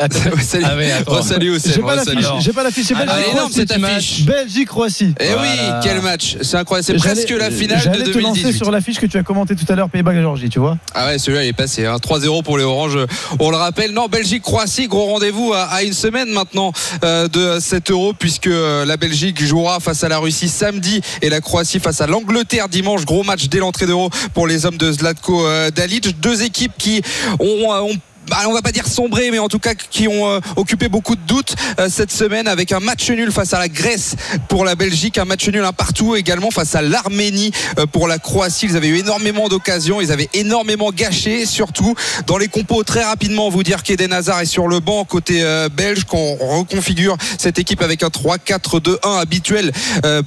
[0.42, 0.64] salut.
[0.66, 1.16] Ah ouais, attends.
[1.18, 1.72] Oh, salut Oussem.
[1.74, 2.14] J'ai pas l'affiche.
[2.14, 2.40] salut.
[2.40, 2.86] J'ai pas l'affiche.
[2.86, 3.16] C'est Ah, Belgique.
[3.18, 3.68] elle est énorme, Croatie.
[3.68, 4.24] cette affiche.
[4.24, 5.14] Belgique Croatie.
[5.20, 5.48] Eh oui,
[5.82, 6.36] quel match.
[6.42, 6.86] C'est incroyable.
[6.86, 8.56] C'est presque la finale de J'allais te lancer 2018.
[8.56, 10.78] sur l'affiche que tu as commentée tout à l'heure, Pays-Bas Géorgie, tu vois.
[10.94, 11.86] Ah ouais, celui-là il est passé.
[11.86, 11.96] Hein.
[11.96, 12.98] 3-0 pour les Oranges.
[13.38, 13.92] On le rappelle.
[13.92, 16.72] Non, Belgique-Croatie, gros rendez-vous à, à une semaine maintenant
[17.04, 21.28] euh, de cet euro puisque euh, la Belgique jouera face à la Russie samedi et
[21.28, 23.04] la Croatie face à l'Angleterre dimanche.
[23.04, 26.20] Gros match dès l'entrée d'euro pour les hommes de Zlatko euh, Dalic.
[26.20, 27.02] Deux équipes qui
[27.38, 27.90] ont, ont
[28.46, 31.20] on va pas dire sombré, mais en tout cas qui ont euh, occupé beaucoup de
[31.26, 34.16] doutes euh, cette semaine avec un match nul face à la Grèce
[34.48, 38.18] pour la Belgique, un match nul un partout également face à l'Arménie euh, pour la
[38.18, 38.66] Croatie.
[38.66, 41.94] Ils avaient eu énormément d'occasions, ils avaient énormément gâché, surtout
[42.26, 43.48] dans les compos très rapidement.
[43.48, 48.02] Vous dire qu'Eden Hazard est sur le banc côté belge, qu'on reconfigure cette équipe avec
[48.02, 49.72] un 3-4-2-1 habituel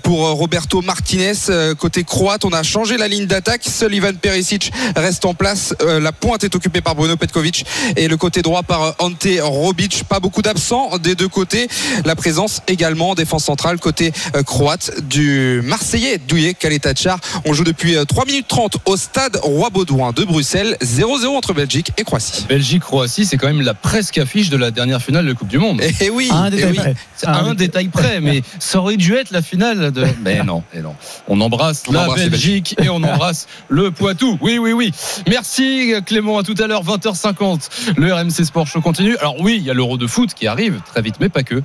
[0.01, 1.33] pour Roberto Martinez.
[1.77, 3.61] Côté croate, on a changé la ligne d'attaque.
[3.65, 5.73] Seul Ivan Perisic reste en place.
[5.79, 7.65] La pointe est occupée par Bruno Petkovic
[7.95, 10.03] et le côté droit par euh, Ante Robic.
[10.07, 11.67] Pas beaucoup d'absents des deux côtés.
[12.05, 17.19] La présence également en défense centrale côté euh, croate du Marseillais Douillet Kaletachar.
[17.45, 20.77] On joue depuis euh, 3 minutes 30 au stade Roi-Baudouin de Bruxelles.
[20.81, 22.45] 0-0 entre Belgique et Croatie.
[22.47, 25.81] Belgique-Croatie, c'est quand même la presque affiche de la dernière finale de Coupe du Monde.
[25.99, 26.77] Et oui, À un eh détail oui.
[26.77, 26.95] près.
[27.15, 30.05] C'est à un détail près, mais ça aurait dû être la finale de.
[30.21, 30.95] Mais non, mais non.
[31.27, 34.37] On embrasse On la embrasse Belgique et on embrasse le Poitou.
[34.41, 34.91] Oui, oui, oui.
[35.27, 36.37] Merci Clément.
[36.37, 37.69] À tout à l'heure, 20h50.
[37.97, 39.17] Le RMC Sport Show continue.
[39.17, 41.55] Alors oui, il y a l'Euro de foot qui arrive très vite, mais pas que.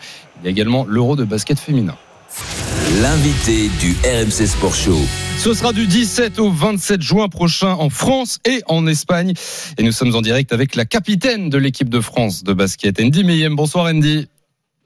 [0.40, 1.96] Il y a également l'Euro de basket féminin.
[3.02, 4.98] L'invité du RMC Sport Show.
[5.38, 9.34] Ce sera du 17 au 27 juin prochain en France et en Espagne.
[9.76, 13.24] Et nous sommes en direct avec la capitaine de l'équipe de France de basket, Andy
[13.24, 13.56] Meyem.
[13.56, 14.28] Bonsoir Andy.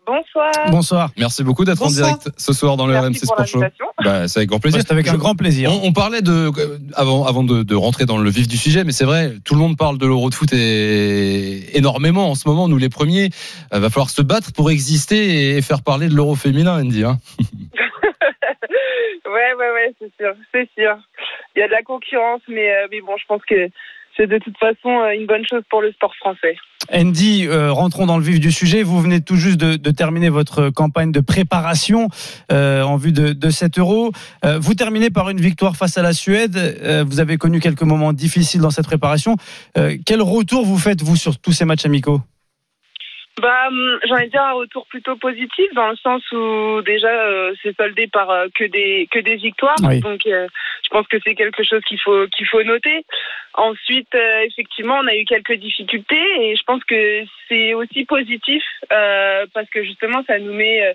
[0.07, 0.53] Bonsoir.
[0.71, 1.11] Bonsoir.
[1.17, 3.61] Merci beaucoup d'être en direct ce soir dans le Merci RMC Sport Show.
[4.05, 4.81] Bah, c'est avec grand plaisir.
[4.81, 5.71] C'est avec un grand plaisir.
[5.71, 6.51] On, on parlait de
[6.95, 9.61] avant avant de, de rentrer dans le vif du sujet, mais c'est vrai, tout le
[9.61, 12.69] monde parle de l'Euro de foot et énormément en ce moment.
[12.69, 13.31] Nous les premiers,
[13.73, 17.05] euh, va falloir se battre pour exister et faire parler de l'Euro féminin, Andy.
[17.05, 17.19] Hein.
[19.33, 20.95] Ouais, ouais, ouais, c'est sûr, c'est sûr.
[21.57, 23.69] Il y a de la concurrence, mais, euh, mais bon, je pense que
[24.17, 26.57] c'est de toute façon euh, une bonne chose pour le sport français.
[26.93, 28.83] Andy, euh, rentrons dans le vif du sujet.
[28.83, 32.09] Vous venez tout juste de, terminer votre campagne de préparation
[32.51, 34.13] euh, en vue de, de cet euro.
[34.45, 36.57] Euh, vous terminez par une victoire face à la Suède.
[36.57, 39.37] Euh, vous avez connu quelques moments difficiles dans cette préparation.
[39.75, 42.21] Quel retour vous faites, vous, sur tous ces matchs amicaux?
[43.41, 43.69] Bah,
[44.05, 47.75] j'ai envie de dire un retour plutôt positif dans le sens où déjà euh, c'est
[47.77, 49.77] soldé par euh, que des que des victoires.
[49.85, 50.01] Oui.
[50.01, 50.47] Donc, euh,
[50.85, 53.07] je pense que c'est quelque chose qu'il faut qu'il faut noter.
[53.55, 58.63] Ensuite, euh, effectivement, on a eu quelques difficultés et je pense que c'est aussi positif
[58.93, 60.93] euh, parce que justement, ça nous met euh,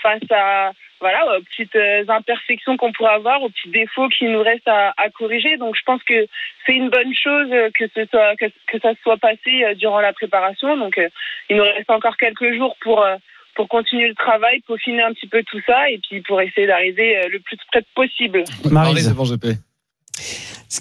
[0.00, 0.70] face à
[1.00, 4.92] voilà aux petites euh, imperfections qu'on pourrait avoir, aux petits défauts qui nous restent à,
[4.96, 5.56] à corriger.
[5.56, 6.26] Donc, je pense que
[6.66, 9.74] c'est une bonne chose euh, que ce soit que, que ça se soit passé euh,
[9.74, 10.76] durant la préparation.
[10.76, 11.08] Donc, euh,
[11.48, 13.16] il nous reste encore quelques jours pour euh,
[13.56, 17.16] pour continuer le travail, peaufiner un petit peu tout ça et puis pour essayer d'arriver
[17.18, 18.44] euh, le plus près possible.
[18.70, 19.56] Marie, devant GP.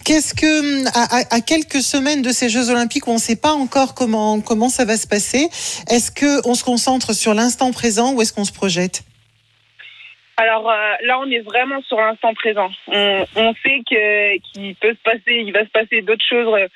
[0.06, 3.36] Qu'est-ce que, à, à- à quelques semaines de ces Jeux Olympiques où on ne sait
[3.36, 5.48] pas encore comment, comment ça va se passer,
[5.90, 9.02] est-ce qu'on se concentre sur l'instant présent ou est-ce qu'on se projette?
[10.44, 12.70] Alors euh, là, on est vraiment sur l'instant présent.
[12.88, 16.68] On, on sait que qu'il peut se passer, il va se passer d'autres choses euh,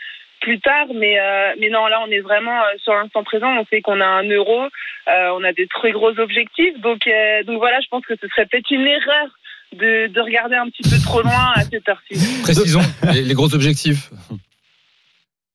[0.41, 3.49] plus tard, mais euh, mais non, là, on est vraiment sur l'instant présent.
[3.57, 7.43] On sait qu'on a un euro, euh, on a des très gros objectifs, donc euh,
[7.43, 9.27] donc voilà, je pense que ce serait peut-être une erreur
[9.81, 12.41] de, de regarder un petit peu trop loin à cette heure-ci.
[12.43, 12.81] Précisons
[13.13, 14.09] les, les gros objectifs.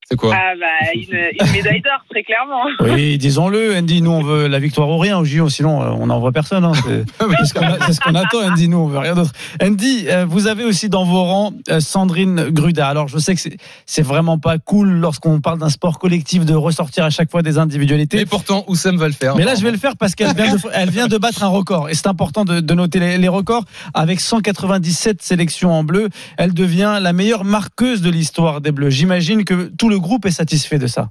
[0.09, 2.63] C'est quoi Ah bah une, une médaille d'or, très clairement.
[2.95, 6.07] Oui, disons-le, Andy, nous on veut la victoire ou rien au JO, sinon euh, on
[6.07, 6.65] n'envoie personne.
[6.65, 6.71] hein.
[6.75, 7.05] C'est
[7.39, 9.31] c'est ce qu'on ce attend, Andy, nous on veut rien d'autre.
[9.61, 12.87] Andy, euh, vous avez aussi dans vos rangs euh, Sandrine Gruda.
[12.87, 16.55] Alors je sais que c'est- c'est vraiment pas cool lorsqu'on parle d'un sport collectif de
[16.55, 18.17] ressortir à chaque fois des individualités.
[18.17, 19.35] Mais pourtant, Oussem va le faire.
[19.35, 21.47] Mais là, je vais le faire parce qu'elle vient, de, elle vient de battre un
[21.47, 21.89] record.
[21.89, 23.65] Et c'est important de, de noter les, les records.
[23.93, 28.89] Avec 197 sélections en bleu, elle devient la meilleure marqueuse de l'histoire des Bleus.
[28.89, 31.09] J'imagine que tout le groupe est satisfait de ça.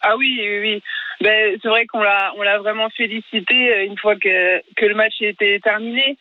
[0.00, 0.82] Ah oui, oui, oui.
[1.20, 6.16] Ben, c'est vrai qu'on l'a, vraiment félicité euh, une fois que le match était terminé.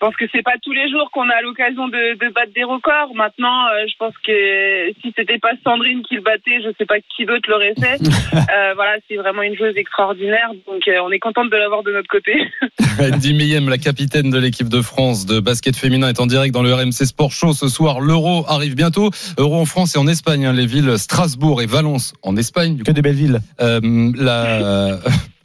[0.00, 2.64] Je pense que c'est pas tous les jours qu'on a l'occasion de, de battre des
[2.64, 3.14] records.
[3.14, 6.94] Maintenant, euh, je pense que si c'était pas Sandrine qui le battait, je sais pas
[7.14, 8.00] qui d'autre l'aurait fait.
[8.50, 10.50] Euh, voilà, c'est vraiment une joueuse extraordinaire.
[10.66, 12.32] Donc, euh, on est contente de l'avoir de notre côté.
[13.00, 16.62] Andy Meyem, la capitaine de l'équipe de France de basket féminin, est en direct dans
[16.62, 18.00] le RMC Sport Show ce soir.
[18.00, 19.10] L'Euro arrive bientôt.
[19.38, 20.46] Euro en France et en Espagne.
[20.46, 20.52] hein.
[20.52, 22.76] les villes Strasbourg et Valence en Espagne.
[22.76, 23.40] Du Que des belles villes.
[23.60, 23.80] Euh,
[24.16, 24.98] la...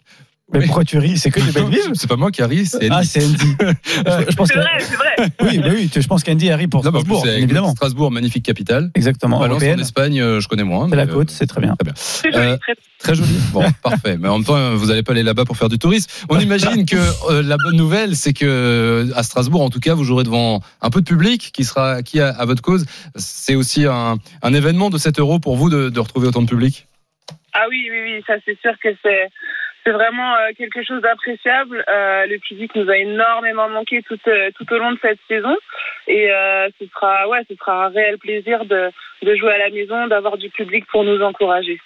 [0.53, 1.17] Mais pourquoi tu ris?
[1.17, 3.55] C'est que des belles villes C'est pas moi qui ris, c'est Ah, c'est Andy.
[3.61, 3.73] Euh,
[4.29, 5.15] je pense C'est que- vrai, c'est vrai.
[5.41, 7.71] Oui, bah oui, je pense qu'Andy arrive pour Non, mais en plus, Strasbourg, évidemment.
[7.71, 8.91] Strasbourg, magnifique capitale.
[8.93, 10.87] Exactement, Valence en Espagne, euh, je connais moins.
[10.87, 11.75] C'est la mais, euh, côte, c'est très bien.
[11.75, 11.93] Très bien.
[11.95, 13.35] C'est joli, Euh, très- Très joli.
[13.53, 14.17] Bon, parfait.
[14.19, 16.09] Mais en même temps, vous n'allez pas aller là-bas pour faire du tourisme.
[16.29, 16.95] On imagine que
[17.29, 20.89] euh, la bonne nouvelle, c'est que à Strasbourg, en tout cas, vous jouerez devant un
[20.91, 22.85] peu de public qui sera qui a à votre cause.
[23.15, 26.47] C'est aussi un, un événement de 7 euros pour vous de, de retrouver autant de
[26.47, 26.87] public.
[27.53, 29.29] Ah oui, oui, oui, ça c'est sûr que c'est
[29.85, 31.83] c'est vraiment euh, quelque chose d'appréciable.
[31.87, 35.55] Euh, le public nous a énormément manqué tout, euh, tout au long de cette saison
[36.07, 38.89] et euh, ce sera ouais, ce sera un réel plaisir de,
[39.23, 41.79] de jouer à la maison, d'avoir du public pour nous encourager.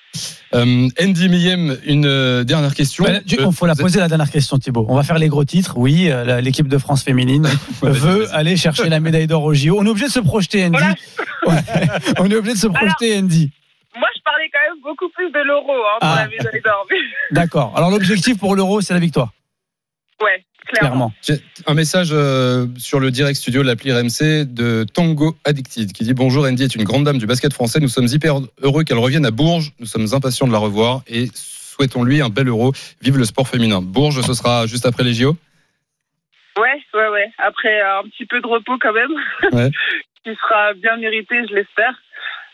[0.56, 3.04] Euh, Andy Miyem, une dernière question.
[3.04, 4.86] Bah, Il faut la êtes- poser la dernière question, Thibaut.
[4.90, 5.74] On va faire les gros titres.
[5.78, 7.48] Oui, euh, l'équipe de France féminine
[7.84, 9.78] veut aller chercher la médaille d'or au JO.
[9.78, 10.78] On est obligé de se projeter, Andy.
[11.48, 11.56] Ouais.
[12.20, 13.50] On est obligé de se projeter, Andy.
[13.98, 16.22] Moi, je parlais quand même beaucoup plus de l'euro hein, pour Ah.
[16.24, 16.86] la médaille d'or.
[16.90, 16.98] mais-
[17.32, 17.74] D'accord.
[17.76, 19.30] Alors l'objectif pour l'Euro, c'est la victoire.
[20.22, 21.12] Ouais, clairement.
[21.66, 26.14] Un message euh, sur le direct studio de l'appli RMC de Tango Addicted qui dit
[26.14, 27.80] Bonjour Andy est une grande dame du basket français.
[27.80, 29.72] Nous sommes hyper heureux qu'elle revienne à Bourges.
[29.80, 32.74] Nous sommes impatients de la revoir et souhaitons-lui un bel euro.
[33.02, 33.82] Vive le sport féminin.
[33.82, 35.36] Bourges, ce sera juste après les JO.
[36.58, 37.32] Ouais, ouais, ouais.
[37.38, 39.12] Après euh, un petit peu de repos quand même,
[39.54, 39.70] Ouais.
[40.26, 41.94] qui sera bien mérité, je l'espère.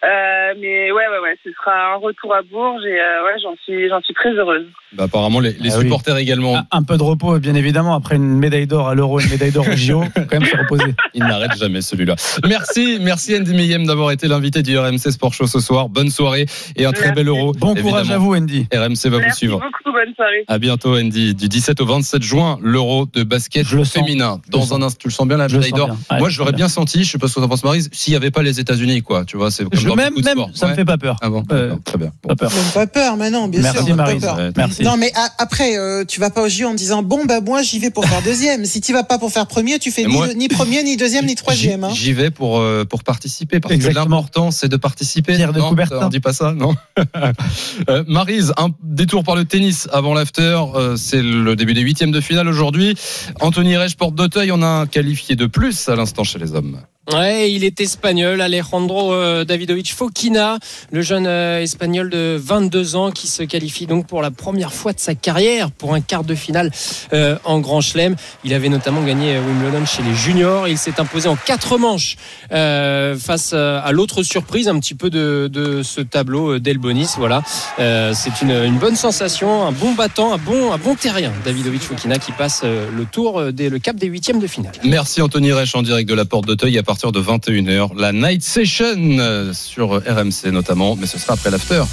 [0.04, 3.56] Euh, mais ouais, ouais, ouais, ce sera un retour à Bourges et euh, ouais, j'en
[3.64, 4.68] suis, j'en suis très heureuse.
[4.94, 5.84] Bah, apparemment, les, les Ah oui.
[5.84, 6.58] supporters également.
[6.72, 7.96] Un peu de repos, bien évidemment.
[7.96, 10.56] Après une médaille d'or à l'Euro, une médaille d'or au JO, faut quand même se
[10.58, 10.94] reposer.
[11.14, 12.16] Il n'arrête jamais celui-là.
[12.48, 15.90] Merci, merci Andy Meyem d'avoir été l'invité du RMC Sport Show ce soir.
[15.90, 17.16] Bonne soirée et un très Merci.
[17.16, 17.54] bel euro.
[17.54, 18.68] Bon courage à vous, Andy.
[18.74, 19.60] RMC va vous suivre.
[19.60, 20.44] beaucoup, bonne soirée.
[20.48, 21.34] À bientôt, Andy.
[21.36, 23.94] Du 17 au 27 juin, l'euro de basket Je le sens.
[23.94, 24.40] féminin.
[24.46, 25.96] Je Dans un instant, tu le sens bien la médaille d'or.
[26.20, 27.04] Moi, sens bien senti.
[27.04, 27.90] Je sais pas ce que t'en penses, Marise.
[27.92, 29.26] S'il n'y avait pas les États-Unis, quoi.
[29.26, 30.50] Tu vois, c'est comme Je- dans même, beaucoup de même, sports.
[30.54, 30.76] ça me Ouais.
[30.78, 31.16] fait pas peur.
[31.22, 32.12] Ah bon, Euh, très bien.
[32.24, 32.30] Bon.
[32.30, 32.52] Pas peur.
[32.74, 33.96] Pas peur, mais non, bien Merci, sûr.
[33.96, 34.38] pas peur.
[34.38, 34.52] Ouais.
[34.56, 34.84] Merci.
[34.84, 37.62] Non, mais a- après, euh, tu vas pas au JO en disant bon bah moi
[37.64, 38.66] j'y vais pour faire deuxième.
[38.66, 41.26] Si tu vas pas pour faire premier, tu fais ni, moi- ni premier, ni deuxième,
[41.26, 41.84] ni troisième.
[41.84, 41.90] hein.
[41.94, 43.60] J'y vais pour, euh, pour participer.
[43.60, 44.06] Parce Exactement.
[44.06, 45.36] que l'important, c'est de participer.
[45.36, 46.06] Pierre de non, Coubertin.
[46.06, 46.76] On dit pas ça, non
[47.90, 50.60] euh, Marise, un détour par le tennis avant l'after.
[50.76, 52.96] Euh, c'est le début des huitièmes de finale aujourd'hui.
[53.42, 54.52] Anthony Reich, porte d'Auteuil.
[54.52, 56.80] On a un qualifié de plus à l'instant chez les hommes.
[57.14, 60.58] Ouais, il est espagnol, Alejandro euh, Davidovich Fokina,
[60.92, 64.92] le jeune euh, espagnol de 22 ans qui se qualifie donc pour la première fois
[64.92, 66.72] de sa carrière pour un quart de finale
[67.14, 68.16] euh, en Grand Chelem.
[68.44, 70.68] Il avait notamment gagné Wimbledon chez les juniors.
[70.68, 72.16] Il s'est imposé en quatre manches
[72.50, 77.10] face à l'autre surprise un petit peu de, de ce tableau d'Elbonis.
[77.18, 77.44] Voilà,
[77.78, 81.32] c'est une, une bonne sensation, un bon battant, un bon, un bon terrien.
[81.44, 84.74] Davidovich Fokina qui passe le tour des, le cap des huitièmes de finale.
[84.84, 87.90] Merci Anthony Reich en direct de la porte d'Auteuil partir de 21h.
[87.98, 88.86] La night session
[89.20, 91.84] euh, sur RMC notamment, mais ce sera après l'after.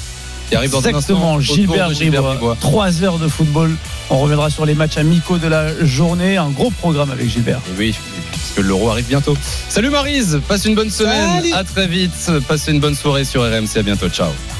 [0.48, 2.54] Qui arrive dans un Exactement, instant, Gilbert de Gilbert Bribois.
[2.54, 2.56] Bribois.
[2.60, 3.74] Trois heures de football.
[4.10, 6.36] On reviendra sur les matchs amicaux de la journée.
[6.36, 7.58] Un gros programme avec Gilbert.
[7.68, 7.94] Et oui,
[8.30, 9.36] parce que l'euro arrive bientôt.
[9.68, 11.40] Salut Marise, passe une bonne semaine.
[11.40, 11.52] Salut.
[11.52, 12.30] À très vite.
[12.46, 13.78] Passez une bonne soirée sur RMC.
[13.78, 14.08] À bientôt.
[14.08, 14.30] Ciao.